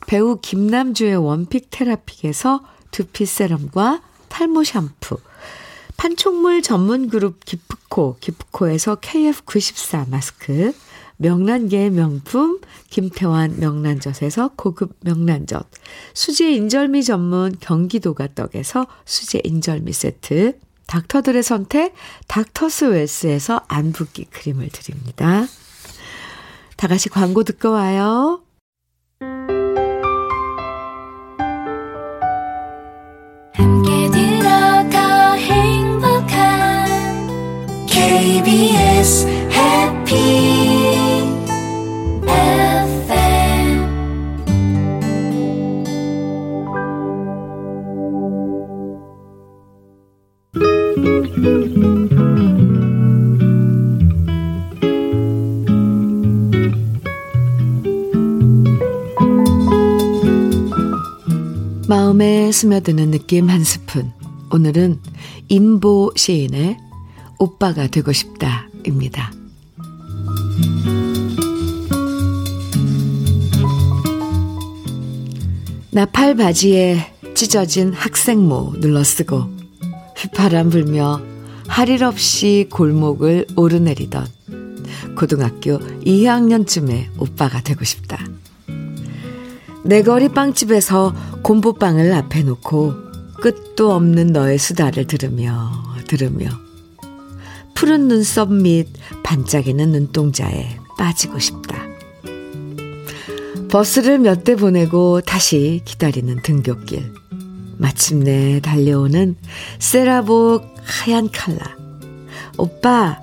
배우 0.06 0.38
김남주의 0.40 1.14
원픽 1.16 1.68
테라픽에서 1.70 2.62
두피 2.90 3.26
세럼과 3.26 4.00
탈모 4.32 4.64
샴푸, 4.64 5.18
판촉물 5.98 6.62
전문 6.62 7.10
그룹 7.10 7.44
기프코, 7.44 8.16
기프코에서 8.18 8.96
KF94 8.96 10.08
마스크, 10.08 10.72
명란계의 11.18 11.90
명품 11.90 12.58
김태환 12.88 13.60
명란젓에서 13.60 14.52
고급 14.56 14.96
명란젓, 15.00 15.66
수제 16.14 16.50
인절미 16.54 17.04
전문 17.04 17.54
경기도가 17.60 18.28
떡에서 18.34 18.86
수제 19.04 19.42
인절미 19.44 19.92
세트, 19.92 20.58
닥터들의 20.86 21.42
선택 21.42 21.94
닥터스 22.26 22.86
웰스에서 22.86 23.60
안붓기 23.68 24.24
크림을 24.30 24.70
드립니다. 24.70 25.46
다 26.76 26.88
같이 26.88 27.10
광고 27.10 27.44
듣고 27.44 27.70
와요. 27.70 28.41
KBS 38.22 39.26
Happy 39.50 40.62
마음에 61.88 62.52
스며드는 62.52 63.10
느낌 63.10 63.50
한 63.50 63.64
스푼. 63.64 64.12
오늘은 64.52 65.00
임보 65.48 66.12
시인의 66.14 66.91
오빠가 67.42 67.88
되고 67.88 68.12
싶다. 68.12 68.68
입니다. 68.86 69.32
나팔 75.90 76.36
바지에 76.36 77.12
찢어진 77.34 77.92
학생모 77.92 78.74
눌러쓰고 78.78 79.42
휘파람 80.18 80.70
불며 80.70 81.20
할일 81.66 82.04
없이 82.04 82.68
골목을 82.70 83.48
오르내리던 83.56 84.24
고등학교 85.16 85.80
2학년쯤에 86.04 87.08
오빠가 87.18 87.60
되고 87.60 87.82
싶다. 87.82 88.24
내거리 89.82 90.28
빵집에서 90.28 91.12
곰보빵을 91.42 92.12
앞에 92.12 92.44
놓고 92.44 92.94
끝도 93.40 93.92
없는 93.94 94.28
너의 94.28 94.58
수다를 94.58 95.08
들으며 95.08 95.72
들으며 96.06 96.48
푸른 97.82 98.06
눈썹 98.06 98.52
및 98.52 98.86
반짝이는 99.24 99.90
눈동자에 99.90 100.78
빠지고 100.96 101.40
싶다. 101.40 101.82
버스를 103.68 104.20
몇 104.20 104.44
대 104.44 104.54
보내고 104.54 105.20
다시 105.20 105.82
기다리는 105.84 106.40
등굣길. 106.44 107.12
마침내 107.78 108.60
달려오는 108.60 109.34
세라복 109.80 110.62
하얀 110.84 111.28
칼라. 111.32 111.76
오빠, 112.56 113.18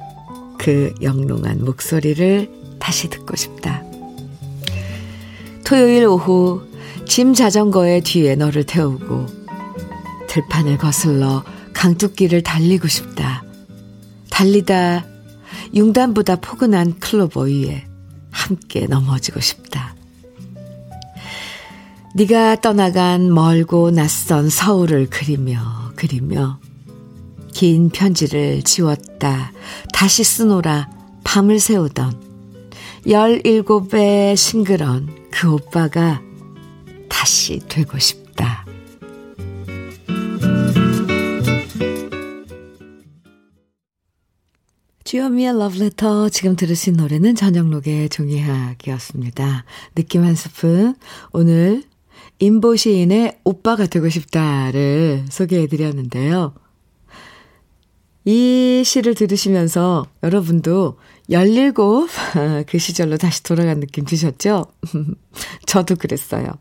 그 0.57 0.93
영롱한 1.01 1.63
목소리를 1.63 2.51
다시 2.81 3.09
듣고 3.09 3.37
싶다. 3.37 3.81
토요일 5.63 6.05
오후 6.05 6.63
짐 7.07 7.33
자전거의 7.33 8.01
뒤에 8.01 8.35
너를 8.35 8.65
태우고 8.65 9.25
들판을 10.27 10.77
거슬러 10.79 11.45
강둑길을 11.71 12.43
달리고 12.43 12.89
싶다. 12.89 13.45
달리다 14.39 15.05
융단보다 15.75 16.37
포근한 16.37 16.99
클로버 17.01 17.41
위에 17.41 17.85
함께 18.31 18.87
넘어지고 18.87 19.41
싶다. 19.41 19.95
네가 22.15 22.61
떠나간 22.61 23.33
멀고 23.33 23.91
낯선 23.91 24.49
서울을 24.49 25.09
그리며 25.09 25.91
그리며 25.97 26.57
긴 27.51 27.89
편지를 27.89 28.63
지웠다 28.63 29.51
다시 29.91 30.23
쓰노라 30.23 30.89
밤을 31.25 31.59
새우던 31.59 32.13
열일곱의 33.09 34.37
싱그런 34.37 35.27
그 35.31 35.51
오빠가 35.51 36.21
다시 37.09 37.59
되고 37.67 37.99
싶다. 37.99 38.68
주여미의 45.09 45.57
러브레터 45.57 46.29
지금 46.29 46.55
들으신 46.55 46.93
노래는 46.93 47.33
저녁록의 47.33 48.09
종이학이었습니다. 48.09 49.65
느낌 49.95 50.23
한 50.23 50.35
스푼 50.35 50.93
오늘 51.31 51.81
임보 52.37 52.75
시인의 52.75 53.39
오빠가 53.43 53.87
되고 53.87 54.07
싶다를 54.07 55.25
소개해 55.31 55.65
드렸는데요. 55.65 56.53
이 58.23 58.83
시를 58.85 59.15
들으시면서 59.15 60.05
여러분도 60.21 60.99
17, 61.31 61.73
그 62.69 62.77
시절로 62.77 63.17
다시 63.17 63.41
돌아간 63.41 63.79
느낌 63.79 64.05
드셨죠? 64.05 64.65
저도 65.65 65.95
그랬어요. 65.95 66.51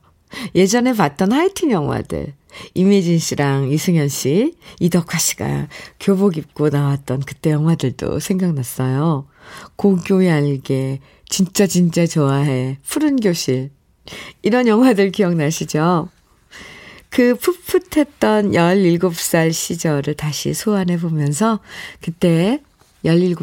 예전에 0.54 0.92
봤던 0.92 1.32
하이틴 1.32 1.70
영화들, 1.70 2.34
이미진 2.74 3.18
씨랑 3.18 3.70
이승현 3.70 4.08
씨, 4.08 4.54
이덕화 4.80 5.18
씨가 5.18 5.68
교복 6.00 6.36
입고 6.36 6.70
나왔던 6.70 7.20
그때 7.20 7.50
영화들도 7.50 8.20
생각났어요. 8.20 9.26
고교 9.76 10.26
얄개, 10.26 11.00
진짜 11.28 11.66
진짜 11.66 12.06
좋아해, 12.06 12.78
푸른 12.86 13.16
교실. 13.16 13.70
이런 14.42 14.66
영화들 14.66 15.10
기억나시죠? 15.10 16.08
그 17.10 17.34
풋풋했던 17.36 18.52
17살 18.52 19.52
시절을 19.52 20.14
다시 20.14 20.52
소환해 20.54 20.98
보면서 20.98 21.60
그때 22.00 22.60
17, 23.04 23.34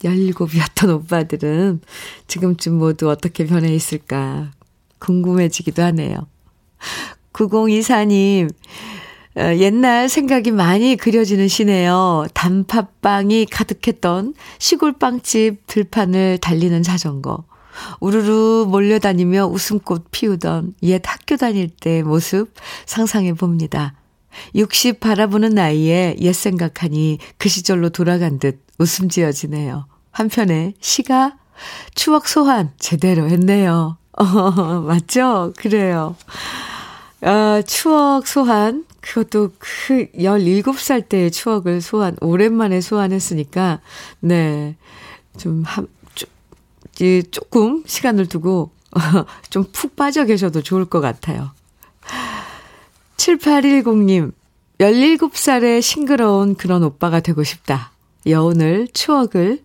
17이었던 0.00 0.94
오빠들은 0.94 1.80
지금쯤 2.26 2.74
모두 2.74 3.08
어떻게 3.10 3.46
변해 3.46 3.74
있을까 3.74 4.50
궁금해지기도 5.02 5.82
하네요. 5.82 6.26
9024님, 7.32 8.50
어, 9.36 9.40
옛날 9.56 10.08
생각이 10.08 10.50
많이 10.50 10.96
그려지는 10.96 11.48
시네요. 11.48 12.26
단팥빵이 12.34 13.46
가득했던 13.50 14.34
시골빵집 14.58 15.66
들판을 15.66 16.38
달리는 16.38 16.82
자전거. 16.82 17.44
우르르 18.00 18.66
몰려다니며 18.68 19.46
웃음꽃 19.46 20.10
피우던 20.10 20.74
옛 20.82 21.02
학교 21.04 21.36
다닐 21.36 21.68
때 21.68 22.02
모습 22.02 22.52
상상해 22.84 23.32
봅니다. 23.32 23.94
60 24.54 25.00
바라보는 25.00 25.50
나이에 25.50 26.16
옛 26.20 26.32
생각하니 26.32 27.18
그 27.38 27.48
시절로 27.48 27.88
돌아간 27.88 28.38
듯 28.38 28.62
웃음 28.78 29.08
지어지네요. 29.08 29.86
한편에 30.10 30.74
시가 30.80 31.38
추억 31.94 32.28
소환 32.28 32.72
제대로 32.78 33.28
했네요. 33.28 33.96
어, 34.22 34.80
맞죠? 34.86 35.52
그래요. 35.56 36.16
아, 37.20 37.62
추억 37.66 38.26
소환. 38.26 38.84
그것도 39.00 39.50
그 39.58 40.06
17살 40.12 41.08
때의 41.08 41.32
추억을 41.32 41.80
소환, 41.80 42.16
오랜만에 42.20 42.80
소환했으니까, 42.80 43.80
네. 44.20 44.76
좀, 45.38 45.64
한, 45.64 45.88
이제 46.92 47.22
조금 47.30 47.82
시간을 47.86 48.26
두고 48.28 48.70
좀 49.50 49.64
푹 49.72 49.96
빠져 49.96 50.24
계셔도 50.24 50.62
좋을 50.62 50.84
것 50.84 51.00
같아요. 51.00 51.50
7810님, 53.16 54.32
17살의 54.78 55.82
싱그러운 55.82 56.54
그런 56.54 56.82
오빠가 56.82 57.20
되고 57.20 57.42
싶다. 57.42 57.92
여운을, 58.26 58.88
추억을, 58.92 59.62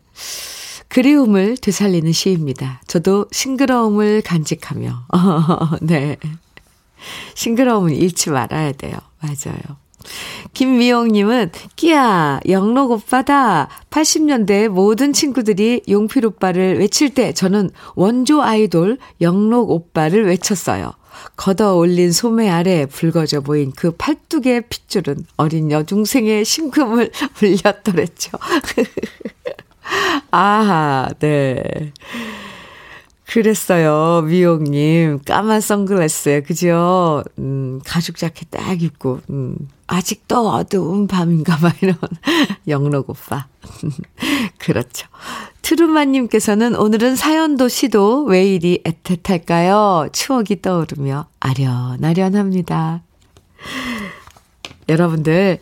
그리움을 0.89 1.57
되살리는 1.57 2.11
시입니다. 2.11 2.81
저도 2.87 3.27
싱그러움을 3.31 4.21
간직하며, 4.21 5.05
네. 5.81 6.17
싱그러움은 7.35 7.93
잃지 7.93 8.29
말아야 8.29 8.71
돼요. 8.73 8.97
맞아요. 9.19 9.77
김미영님은, 10.53 11.51
끼야, 11.75 12.39
영록 12.47 12.91
오빠다. 12.91 13.67
80년대 13.89 14.69
모든 14.69 15.13
친구들이 15.13 15.81
용필 15.89 16.25
오빠를 16.25 16.79
외칠 16.79 17.13
때 17.13 17.33
저는 17.33 17.69
원조 17.95 18.41
아이돌 18.41 18.97
영록 19.21 19.69
오빠를 19.69 20.25
외쳤어요. 20.25 20.93
걷어 21.35 21.75
올린 21.75 22.11
소매 22.11 22.47
아래 22.49 22.85
붉어져 22.85 23.41
보인 23.41 23.71
그 23.75 23.91
팔뚝의 23.91 24.67
핏줄은 24.69 25.25
어린 25.35 25.71
여중생의 25.71 26.45
심금을 26.45 27.11
울렸더랬죠. 27.41 28.31
아하, 30.31 31.09
네. 31.19 31.93
그랬어요. 33.25 34.21
미용님. 34.21 35.19
까만 35.25 35.59
선글라스에, 35.61 36.41
그죠? 36.41 37.23
음, 37.37 37.81
가죽 37.85 38.15
자켓 38.17 38.49
딱 38.51 38.81
입고, 38.81 39.19
음, 39.29 39.55
아직도 39.87 40.49
어두운 40.49 41.07
밤인가 41.07 41.57
봐, 41.57 41.73
이런. 41.81 41.97
영록 42.67 43.09
오빠. 43.09 43.47
그렇죠. 44.57 45.07
트루마님께서는 45.61 46.75
오늘은 46.75 47.17
사연도 47.17 47.67
시도 47.67 48.23
왜 48.23 48.47
이리 48.47 48.81
애틋할까요? 48.83 50.11
추억이 50.13 50.61
떠오르며 50.61 51.27
아련아련합니다. 51.41 53.01
여러분들 54.89 55.59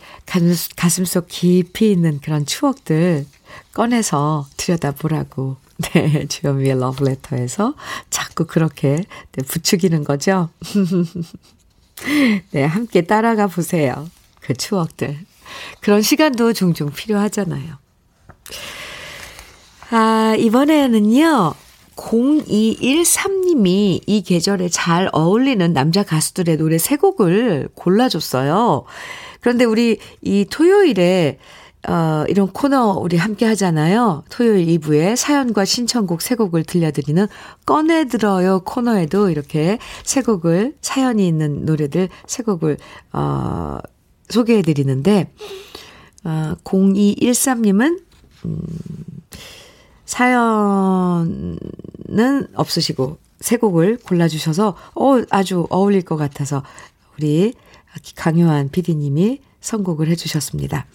가슴, 0.75 1.05
속 1.05 1.27
깊이 1.27 1.91
있는 1.91 2.19
그런 2.21 2.45
추억들 2.45 3.25
꺼내서 3.73 4.47
들여다보라고 4.57 5.57
네, 5.93 6.25
주현미의 6.27 6.79
러브레터에서 6.79 7.73
자꾸 8.09 8.45
그렇게 8.45 9.03
네, 9.33 9.43
부추기는 9.43 10.03
거죠. 10.03 10.49
네, 12.51 12.63
함께 12.63 13.01
따라가 13.01 13.47
보세요. 13.47 14.09
그 14.39 14.53
추억들. 14.53 15.17
그런 15.81 16.01
시간도 16.01 16.53
종종 16.53 16.91
필요하잖아요. 16.91 17.77
아, 19.91 20.35
이번에는요, 20.37 21.53
0213님이 21.95 24.01
이 24.05 24.21
계절에 24.21 24.69
잘 24.69 25.09
어울리는 25.13 25.73
남자 25.73 26.03
가수들의 26.03 26.57
노래 26.57 26.77
세 26.77 26.97
곡을 26.97 27.69
골라줬어요. 27.73 28.83
그런데 29.39 29.65
우리 29.65 29.97
이 30.21 30.45
토요일에 30.49 31.39
어, 31.87 32.25
이런 32.27 32.47
코너 32.47 32.93
우리 32.93 33.15
함께 33.15 33.45
하잖아요. 33.45 34.23
토요일 34.29 34.65
2부에 34.79 35.15
사연과 35.15 35.65
신청곡 35.65 36.23
세 36.23 36.33
곡을 36.33 36.63
들려드리는 36.63 37.27
꺼내들어요 37.65 38.61
코너에도 38.61 39.29
이렇게 39.29 39.77
세 40.03 40.21
곡을, 40.21 40.75
사연이 40.81 41.27
있는 41.27 41.63
노래들 41.65 42.09
세 42.25 42.41
곡을, 42.41 42.77
어, 43.13 43.77
소개해드리는데, 44.29 45.31
어, 46.23 46.55
0213님은, 46.63 47.99
음, 48.45 48.57
사연은 50.05 51.57
없으시고, 52.53 53.17
세 53.39 53.57
곡을 53.57 53.97
골라주셔서, 53.97 54.75
어, 54.95 55.21
아주 55.29 55.67
어울릴 55.69 56.03
것 56.03 56.15
같아서, 56.17 56.63
우리 57.17 57.53
강요한 58.15 58.69
PD님이 58.69 59.41
선곡을 59.61 60.07
해주셨습니다. 60.09 60.85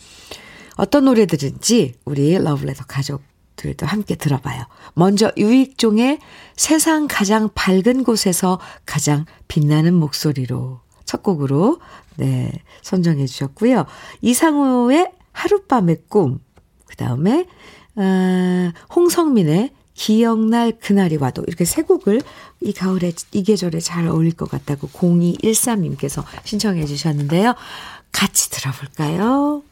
어떤 0.76 1.04
노래들인지 1.06 1.94
우리 2.04 2.38
러블레터 2.38 2.84
가족 2.86 3.22
곡들도 3.60 3.86
함께 3.86 4.14
들어봐요. 4.14 4.64
먼저 4.94 5.30
유익종의 5.36 6.18
세상 6.56 7.06
가장 7.08 7.50
밝은 7.54 8.04
곳에서 8.04 8.58
가장 8.86 9.26
빛나는 9.48 9.94
목소리로 9.94 10.80
첫 11.04 11.22
곡으로 11.22 11.80
네 12.16 12.50
선정해 12.82 13.26
주셨고요. 13.26 13.84
이상호의 14.22 15.12
하룻밤의 15.32 16.04
꿈, 16.08 16.40
그 16.86 16.96
다음에 16.96 17.46
어, 18.00 18.72
홍성민의 18.94 19.70
기억날 19.92 20.72
그날이 20.80 21.16
와도 21.16 21.44
이렇게 21.46 21.66
세 21.66 21.82
곡을 21.82 22.22
이 22.62 22.72
가을에 22.72 23.12
이 23.32 23.42
계절에 23.42 23.80
잘 23.80 24.06
어울릴 24.06 24.32
것 24.32 24.50
같다고 24.50 24.88
0213님께서 24.88 26.24
신청해 26.44 26.86
주셨는데요. 26.86 27.54
같이 28.10 28.50
들어볼까요? 28.50 29.62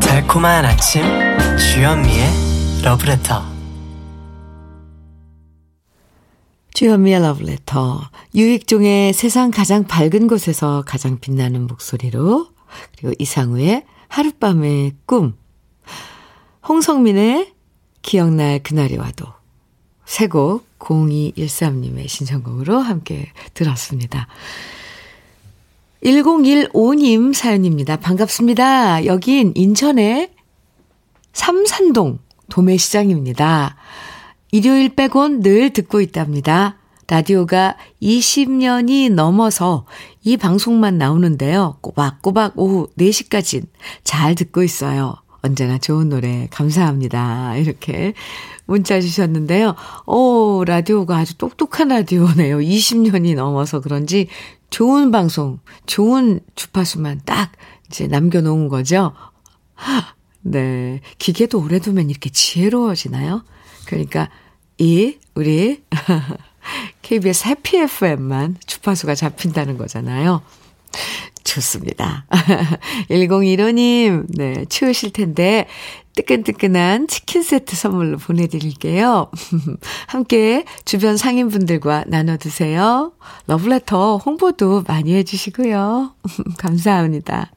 달콤한 0.00 0.64
아침 0.64 1.04
주현미의 1.56 2.82
러브레터 2.82 3.53
주현미의 6.74 7.20
러브레터 7.20 8.00
유익종의 8.34 9.12
세상 9.12 9.52
가장 9.52 9.84
밝은 9.84 10.26
곳에서 10.26 10.82
가장 10.84 11.20
빛나는 11.20 11.68
목소리로 11.68 12.48
그리고 12.96 13.14
이상우의 13.20 13.84
하룻밤의 14.08 14.94
꿈 15.06 15.36
홍성민의 16.66 17.52
기억날 18.02 18.60
그날이 18.60 18.96
와도 18.96 19.26
세곡 20.04 20.66
0213님의 20.80 22.08
신청곡으로 22.08 22.80
함께 22.80 23.30
들었습니다. 23.54 24.26
1015님 26.02 27.32
사연입니다. 27.34 27.98
반갑습니다. 27.98 29.06
여긴 29.06 29.52
인천의 29.54 30.32
삼산동 31.32 32.18
도매시장입니다. 32.50 33.76
일요일 34.54 34.94
빼곤 34.94 35.40
늘 35.40 35.72
듣고 35.72 36.00
있답니다. 36.00 36.76
라디오가 37.08 37.76
20년이 38.00 39.12
넘어서 39.12 39.84
이 40.22 40.36
방송만 40.36 40.96
나오는데요. 40.96 41.78
꼬박꼬박 41.80 42.56
오후 42.56 42.86
4시까진 42.96 43.66
잘 44.04 44.36
듣고 44.36 44.62
있어요. 44.62 45.16
언제나 45.42 45.78
좋은 45.78 46.08
노래 46.08 46.46
감사합니다. 46.52 47.56
이렇게 47.56 48.14
문자 48.64 49.00
주셨는데요. 49.00 49.74
오, 50.06 50.62
라디오가 50.64 51.16
아주 51.16 51.36
똑똑한 51.36 51.88
라디오네요. 51.88 52.58
20년이 52.58 53.34
넘어서 53.34 53.80
그런지 53.80 54.28
좋은 54.70 55.10
방송, 55.10 55.58
좋은 55.86 56.38
주파수만 56.54 57.22
딱 57.26 57.50
이제 57.88 58.06
남겨놓은 58.06 58.68
거죠. 58.68 59.14
네. 60.42 61.00
기계도 61.18 61.60
오래 61.60 61.80
두면 61.80 62.08
이렇게 62.08 62.30
지혜로워지나요? 62.30 63.42
그러니까 63.86 64.30
이, 64.78 65.18
우리, 65.34 65.82
KBS 67.02 67.48
해피 67.48 67.78
FM만 67.78 68.56
주파수가 68.66 69.14
잡힌다는 69.14 69.78
거잖아요. 69.78 70.42
좋습니다. 71.44 72.26
1015님, 73.10 74.26
네, 74.28 74.64
추우실 74.66 75.12
텐데, 75.12 75.66
뜨끈뜨끈한 76.16 77.08
치킨 77.08 77.42
세트 77.42 77.76
선물로 77.76 78.18
보내드릴게요. 78.18 79.30
함께 80.06 80.64
주변 80.84 81.16
상인분들과 81.16 82.04
나눠 82.06 82.36
드세요. 82.36 83.12
러브레터 83.46 84.18
홍보도 84.18 84.84
많이 84.86 85.14
해주시고요. 85.14 86.14
감사합니다. 86.58 87.50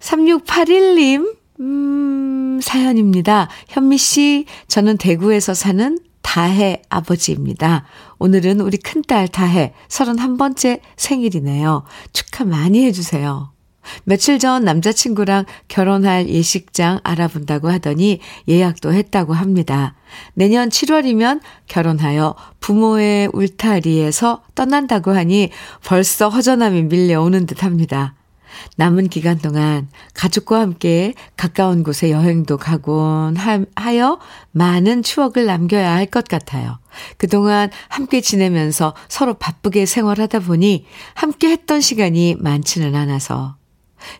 3681님, 0.00 1.36
음, 1.64 2.60
사연입니다. 2.62 3.48
현미 3.68 3.96
씨, 3.96 4.44
저는 4.68 4.98
대구에서 4.98 5.54
사는 5.54 5.98
다혜 6.20 6.82
아버지입니다. 6.90 7.84
오늘은 8.18 8.60
우리 8.60 8.76
큰딸 8.76 9.28
다혜 9.28 9.72
31번째 9.88 10.80
생일이네요. 10.96 11.84
축하 12.12 12.44
많이 12.44 12.84
해주세요. 12.84 13.52
며칠 14.04 14.38
전 14.38 14.64
남자친구랑 14.64 15.44
결혼할 15.68 16.28
예식장 16.28 17.00
알아본다고 17.02 17.70
하더니 17.70 18.20
예약도 18.48 18.92
했다고 18.92 19.34
합니다. 19.34 19.94
내년 20.34 20.70
7월이면 20.70 21.40
결혼하여 21.66 22.34
부모의 22.60 23.30
울타리에서 23.32 24.42
떠난다고 24.54 25.12
하니 25.12 25.50
벌써 25.84 26.28
허전함이 26.30 26.84
밀려오는 26.84 27.46
듯 27.46 27.62
합니다. 27.62 28.14
남은 28.76 29.08
기간 29.08 29.38
동안 29.38 29.88
가족과 30.14 30.60
함께 30.60 31.14
가까운 31.36 31.82
곳에 31.82 32.10
여행도 32.10 32.56
가곤 32.56 33.36
하여 33.36 34.18
많은 34.52 35.02
추억을 35.02 35.46
남겨야 35.46 35.92
할 35.92 36.06
것 36.06 36.28
같아요. 36.28 36.78
그동안 37.16 37.70
함께 37.88 38.20
지내면서 38.20 38.94
서로 39.08 39.34
바쁘게 39.34 39.86
생활하다 39.86 40.40
보니 40.40 40.86
함께 41.14 41.50
했던 41.50 41.80
시간이 41.80 42.36
많지는 42.38 42.94
않아서 42.94 43.56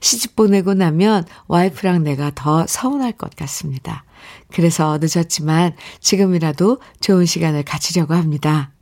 시집 0.01 0.35
보내고 0.35 0.75
나면 0.75 1.25
와이프랑 1.47 2.03
내가 2.03 2.33
더 2.35 2.67
서운할 2.67 3.13
것 3.13 3.37
같습니다. 3.37 4.05
그래서 4.53 4.99
늦었지만 5.01 5.77
지금이라도 6.01 6.81
좋은 7.01 7.27
시간을 7.27 7.65
가지려고 7.65 8.15
합니다. 8.15 8.73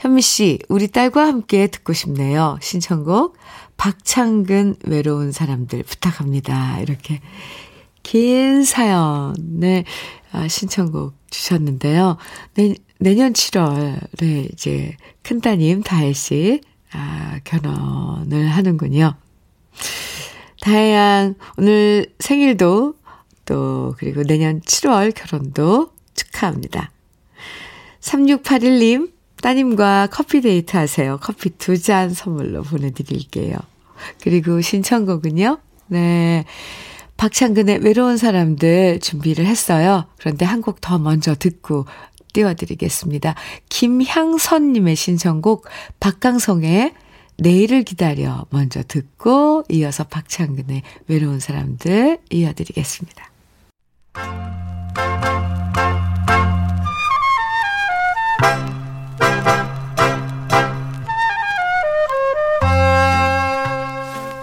현미 0.00 0.20
씨, 0.20 0.58
우리 0.68 0.88
딸과 0.88 1.26
함께 1.26 1.68
듣고 1.68 1.92
싶네요. 1.92 2.58
신청곡 2.60 3.36
박창근 3.80 4.76
외로운 4.84 5.32
사람들 5.32 5.84
부탁합니다. 5.84 6.80
이렇게 6.80 7.22
긴 8.02 8.62
사연을 8.62 9.84
아, 10.32 10.48
신청곡 10.48 11.14
주셨는데요. 11.30 12.18
내, 12.56 12.74
내년 12.98 13.32
7월에 13.32 14.52
이제 14.52 14.94
큰따님 15.22 15.82
다혜 15.82 16.12
씨 16.12 16.60
아, 16.92 17.40
결혼을 17.44 18.48
하는군요. 18.48 19.14
다혜양 20.60 21.36
오늘 21.56 22.12
생일도 22.18 22.96
또 23.46 23.94
그리고 23.96 24.24
내년 24.24 24.60
7월 24.60 25.14
결혼도 25.14 25.90
축하합니다. 26.12 26.90
3681님 28.02 29.10
따님과 29.40 30.08
커피 30.10 30.42
데이트 30.42 30.76
하세요. 30.76 31.16
커피 31.22 31.48
두 31.48 31.78
잔 31.78 32.10
선물로 32.12 32.62
보내드릴게요. 32.62 33.56
그리고 34.22 34.60
신청곡은요. 34.60 35.58
네. 35.88 36.44
박창근의 37.16 37.80
외로운 37.80 38.16
사람들 38.16 39.00
준비를 39.00 39.44
했어요. 39.46 40.06
그런데 40.18 40.44
한 40.46 40.62
곡 40.62 40.80
더 40.80 40.98
먼저 40.98 41.34
듣고 41.34 41.84
띄워드리겠습니다. 42.32 43.34
김향선님의 43.68 44.96
신청곡 44.96 45.66
박강성의 45.98 46.94
내일을 47.38 47.82
기다려 47.82 48.46
먼저 48.50 48.82
듣고 48.86 49.64
이어서 49.68 50.04
박창근의 50.04 50.82
외로운 51.08 51.40
사람들 51.40 52.18
이어드리겠습니다. 52.30 53.30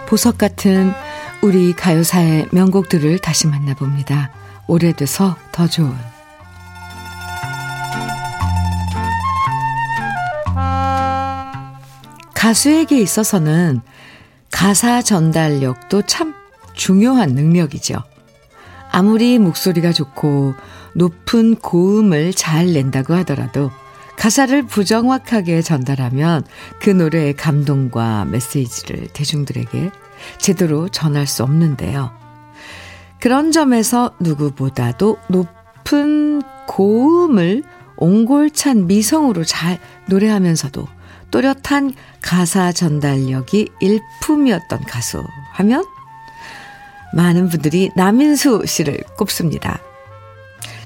보석 0.08 0.38
같은 0.38 0.94
우리 1.42 1.74
가요사의 1.74 2.48
명곡들을 2.52 3.20
다시 3.20 3.48
만나봅니다. 3.48 4.32
오래돼서 4.66 5.36
더 5.52 5.68
좋은 5.68 5.94
가수에게 12.34 13.00
있어서는 13.02 13.82
가사 14.50 15.02
전달력도 15.02 16.04
참 16.04 16.34
중요한 16.74 17.32
능력이죠. 17.32 18.02
아무리 18.90 19.38
목소리가 19.40 19.92
좋고 19.92 20.54
높은 20.96 21.56
고음을 21.56 22.34
잘 22.34 22.72
낸다고 22.72 23.14
하더라도 23.16 23.72
가사를 24.18 24.64
부정확하게 24.64 25.62
전달하면 25.62 26.44
그 26.80 26.90
노래의 26.90 27.36
감동과 27.36 28.26
메시지를 28.26 29.08
대중들에게 29.14 29.92
제대로 30.40 30.90
전할 30.90 31.28
수 31.28 31.44
없는데요. 31.44 32.12
그런 33.20 33.52
점에서 33.52 34.12
누구보다도 34.20 35.18
높은 35.30 36.42
고음을 36.68 37.64
옹골찬 37.98 38.88
미성으로 38.88 39.44
잘 39.44 39.80
노래하면서도 40.08 40.88
또렷한 41.32 41.94
가사 42.22 42.72
전달력이 42.72 43.70
일품이었던 43.80 44.82
가수 44.82 45.24
하면 45.54 45.86
많은 47.14 47.50
분들이 47.50 47.92
남인수 47.96 48.66
씨를 48.66 49.00
꼽습니다. 49.18 49.80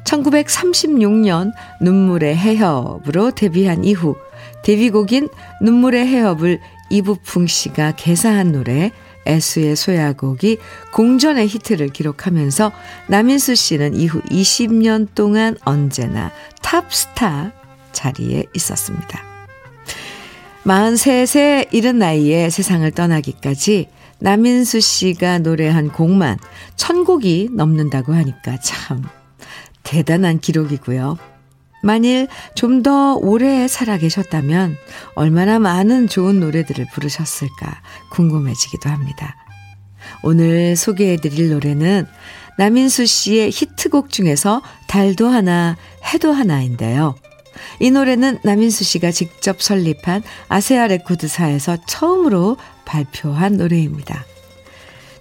1936년 0.05 1.51
눈물의 1.81 2.35
해협으로 2.35 3.31
데뷔한 3.31 3.83
이후 3.83 4.15
데뷔곡인 4.63 5.29
눈물의 5.61 6.05
해협을 6.07 6.59
이부풍 6.89 7.47
씨가 7.47 7.93
개사한 7.95 8.51
노래 8.51 8.91
애수의 9.27 9.75
소야곡이 9.75 10.57
공전의 10.93 11.47
히트를 11.47 11.89
기록하면서 11.89 12.71
남인수 13.07 13.55
씨는 13.55 13.95
이후 13.95 14.21
20년 14.23 15.07
동안 15.13 15.55
언제나 15.63 16.31
탑스타 16.61 17.53
자리에 17.91 18.45
있었습니다. 18.55 19.21
43세 20.65 21.67
이른 21.71 21.99
나이에 21.99 22.49
세상을 22.49 22.89
떠나기까지 22.91 23.89
남인수 24.19 24.79
씨가 24.79 25.39
노래한 25.39 25.89
곡만 25.89 26.37
천곡이 26.75 27.49
넘는다고 27.51 28.13
하니까 28.13 28.59
참 28.59 29.03
대단한 29.91 30.39
기록이고요. 30.39 31.17
만일 31.83 32.27
좀 32.55 32.81
더 32.81 33.15
오래 33.15 33.67
살아 33.67 33.97
계셨다면 33.97 34.77
얼마나 35.15 35.59
많은 35.59 36.07
좋은 36.07 36.39
노래들을 36.39 36.87
부르셨을까 36.93 37.81
궁금해지기도 38.11 38.89
합니다. 38.89 39.35
오늘 40.23 40.75
소개해드릴 40.75 41.49
노래는 41.49 42.07
남인수 42.57 43.05
씨의 43.05 43.51
히트곡 43.51 44.09
중에서 44.09 44.61
달도 44.87 45.27
하나, 45.27 45.75
해도 46.13 46.31
하나인데요. 46.31 47.15
이 47.79 47.91
노래는 47.91 48.39
남인수 48.43 48.83
씨가 48.83 49.11
직접 49.11 49.61
설립한 49.61 50.23
아세아 50.47 50.87
레코드사에서 50.87 51.77
처음으로 51.85 52.57
발표한 52.85 53.57
노래입니다. 53.57 54.25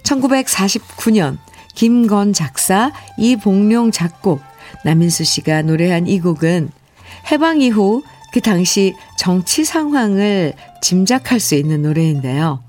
1949년 0.03 1.37
김건 1.75 2.33
작사, 2.33 2.91
이봉룡 3.17 3.91
작곡, 3.91 4.41
남인수 4.83 5.23
씨가 5.23 5.63
노래한 5.63 6.07
이 6.07 6.19
곡은 6.19 6.69
해방 7.31 7.61
이후 7.61 8.03
그 8.33 8.41
당시 8.41 8.95
정치 9.17 9.65
상황을 9.65 10.53
짐작할 10.81 11.39
수 11.39 11.55
있는 11.55 11.81
노래인데요. 11.81 12.63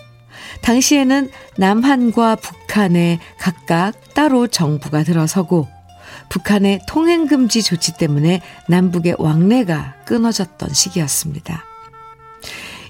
당시에는 0.63 1.31
남한과 1.57 2.37
북한에 2.37 3.19
각각 3.39 4.15
따로 4.15 4.47
정부가 4.47 5.03
들어서고 5.03 5.69
북한의 6.29 6.81
통행금지 6.89 7.63
조치 7.63 7.97
때문에 7.97 8.41
남북의 8.69 9.17
왕래가 9.19 9.95
끊어졌던 10.05 10.73
시기였습니다. 10.73 11.65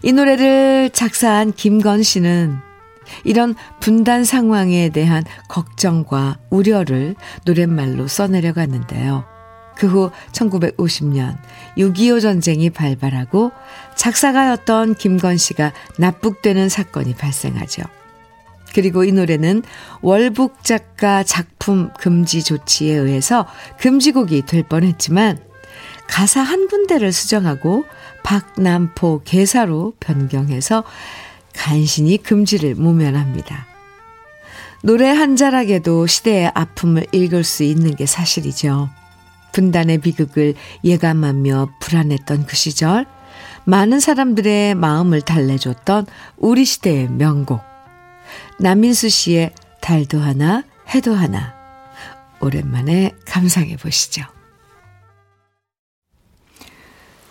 이 0.02 0.12
노래를 0.12 0.90
작사한 0.92 1.52
김건 1.52 2.02
씨는 2.02 2.72
이런 3.24 3.54
분단 3.80 4.24
상황에 4.24 4.88
대한 4.88 5.24
걱정과 5.48 6.38
우려를 6.50 7.14
노랫말로 7.44 8.08
써내려갔는데요. 8.08 9.32
그 9.76 9.88
후 9.88 10.10
1950년 10.32 11.36
6.25 11.76 12.20
전쟁이 12.20 12.70
발발하고 12.70 13.52
작사가였던 13.96 14.94
김건 14.94 15.36
씨가 15.36 15.72
납북되는 15.98 16.68
사건이 16.68 17.14
발생하죠. 17.14 17.82
그리고 18.74 19.04
이 19.04 19.12
노래는 19.12 19.62
월북 20.00 20.64
작가 20.64 21.22
작품 21.22 21.90
금지 21.98 22.42
조치에 22.42 22.94
의해서 22.94 23.46
금지곡이 23.80 24.46
될 24.46 24.62
뻔했지만 24.62 25.38
가사 26.08 26.40
한 26.40 26.68
군데를 26.68 27.12
수정하고 27.12 27.84
박남포 28.22 29.22
개사로 29.24 29.94
변경해서 30.00 30.84
간신히 31.55 32.18
금지를 32.18 32.74
모면합니다. 32.74 33.66
노래 34.82 35.09
한 35.09 35.36
자락에도 35.36 36.07
시대의 36.07 36.50
아픔을 36.55 37.07
읽을 37.12 37.44
수 37.44 37.62
있는 37.62 37.94
게 37.94 38.05
사실이죠. 38.07 38.90
분단의 39.53 39.98
비극을 39.98 40.55
예감하며 40.82 41.74
불안했던 41.80 42.46
그 42.46 42.57
시절, 42.57 43.07
많은 43.64 44.00
사람들의 44.00 44.74
마음을 44.74 45.20
달래줬던 45.20 46.07
우리 46.36 46.64
시대의 46.64 47.09
명곡. 47.09 47.61
남인수 48.59 49.09
씨의 49.09 49.53
달도 49.80 50.20
하나, 50.20 50.64
해도 50.94 51.14
하나. 51.14 51.55
오랜만에 52.40 53.12
감상해 53.24 53.76
보시죠. 53.76 54.22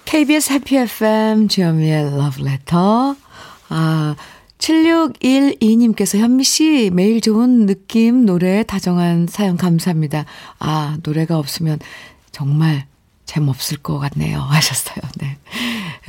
KBS 0.05 0.53
해피 0.53 0.77
FM 0.77 1.47
주현미의 1.47 2.17
러브레터. 2.17 3.15
아, 3.71 4.15
7612님께서 4.57 6.17
현미 6.19 6.43
씨 6.43 6.89
매일 6.93 7.21
좋은 7.21 7.65
느낌 7.65 8.25
노래 8.25 8.63
다정한 8.63 9.27
사연 9.27 9.57
감사합니다. 9.57 10.25
아, 10.59 10.97
노래가 11.03 11.39
없으면 11.39 11.79
정말 12.31 12.85
재미없을 13.25 13.77
것 13.77 13.97
같네요. 13.97 14.39
하셨어요. 14.51 14.97
네. 15.19 15.37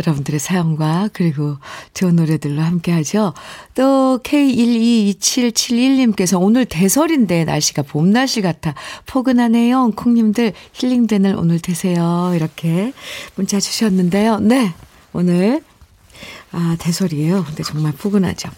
여러분들의 0.01 0.41
사연과 0.41 1.11
그리고 1.13 1.59
좋은 1.95 2.17
노래들로 2.17 2.61
함께 2.61 2.91
하죠. 2.93 3.33
또 3.75 4.19
K122771님께서 4.25 6.41
오늘 6.41 6.65
대설인데 6.65 7.45
날씨가 7.45 7.83
봄 7.83 8.11
날씨 8.11 8.41
같아 8.41 8.75
포근하네요. 9.07 9.93
콩님들 9.95 10.53
힐링되는 10.73 11.39
오늘 11.39 11.61
되세요. 11.61 12.33
이렇게 12.35 12.93
문자 13.37 13.61
주셨는데요. 13.61 14.41
네. 14.41 14.75
오늘 15.13 15.63
아, 16.53 16.77
대설이에요. 16.79 17.45
근데 17.45 17.63
정말 17.63 17.93
포근하죠. 17.93 18.51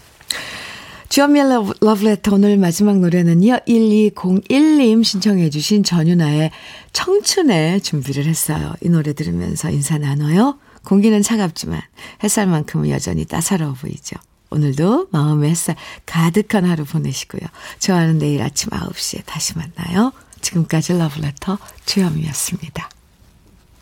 주연미의 1.08 1.46
러브레터 1.80 2.34
오늘 2.34 2.56
마지막 2.56 2.98
노래는요. 2.98 3.60
1201님 3.68 5.04
신청해 5.04 5.50
주신 5.50 5.84
전유나의 5.84 6.50
청춘에 6.92 7.78
준비를 7.78 8.26
했어요. 8.26 8.72
이 8.80 8.88
노래 8.88 9.12
들으면서 9.12 9.70
인사 9.70 9.96
나눠요. 9.96 10.58
공기는 10.84 11.22
차갑지만 11.22 11.80
햇살만큼은 12.22 12.90
여전히 12.90 13.24
따사로워 13.24 13.74
보이죠. 13.74 14.16
오늘도 14.50 15.08
마음의 15.10 15.50
햇살 15.50 15.76
가득한 16.06 16.64
하루 16.64 16.84
보내시고요. 16.84 17.42
저와는 17.78 18.18
내일 18.18 18.42
아침 18.42 18.70
9시에 18.70 19.22
다시 19.24 19.54
만나요. 19.56 20.12
지금까지 20.40 20.94
러브레터 20.94 21.58
주현미였습니다. 21.86 22.88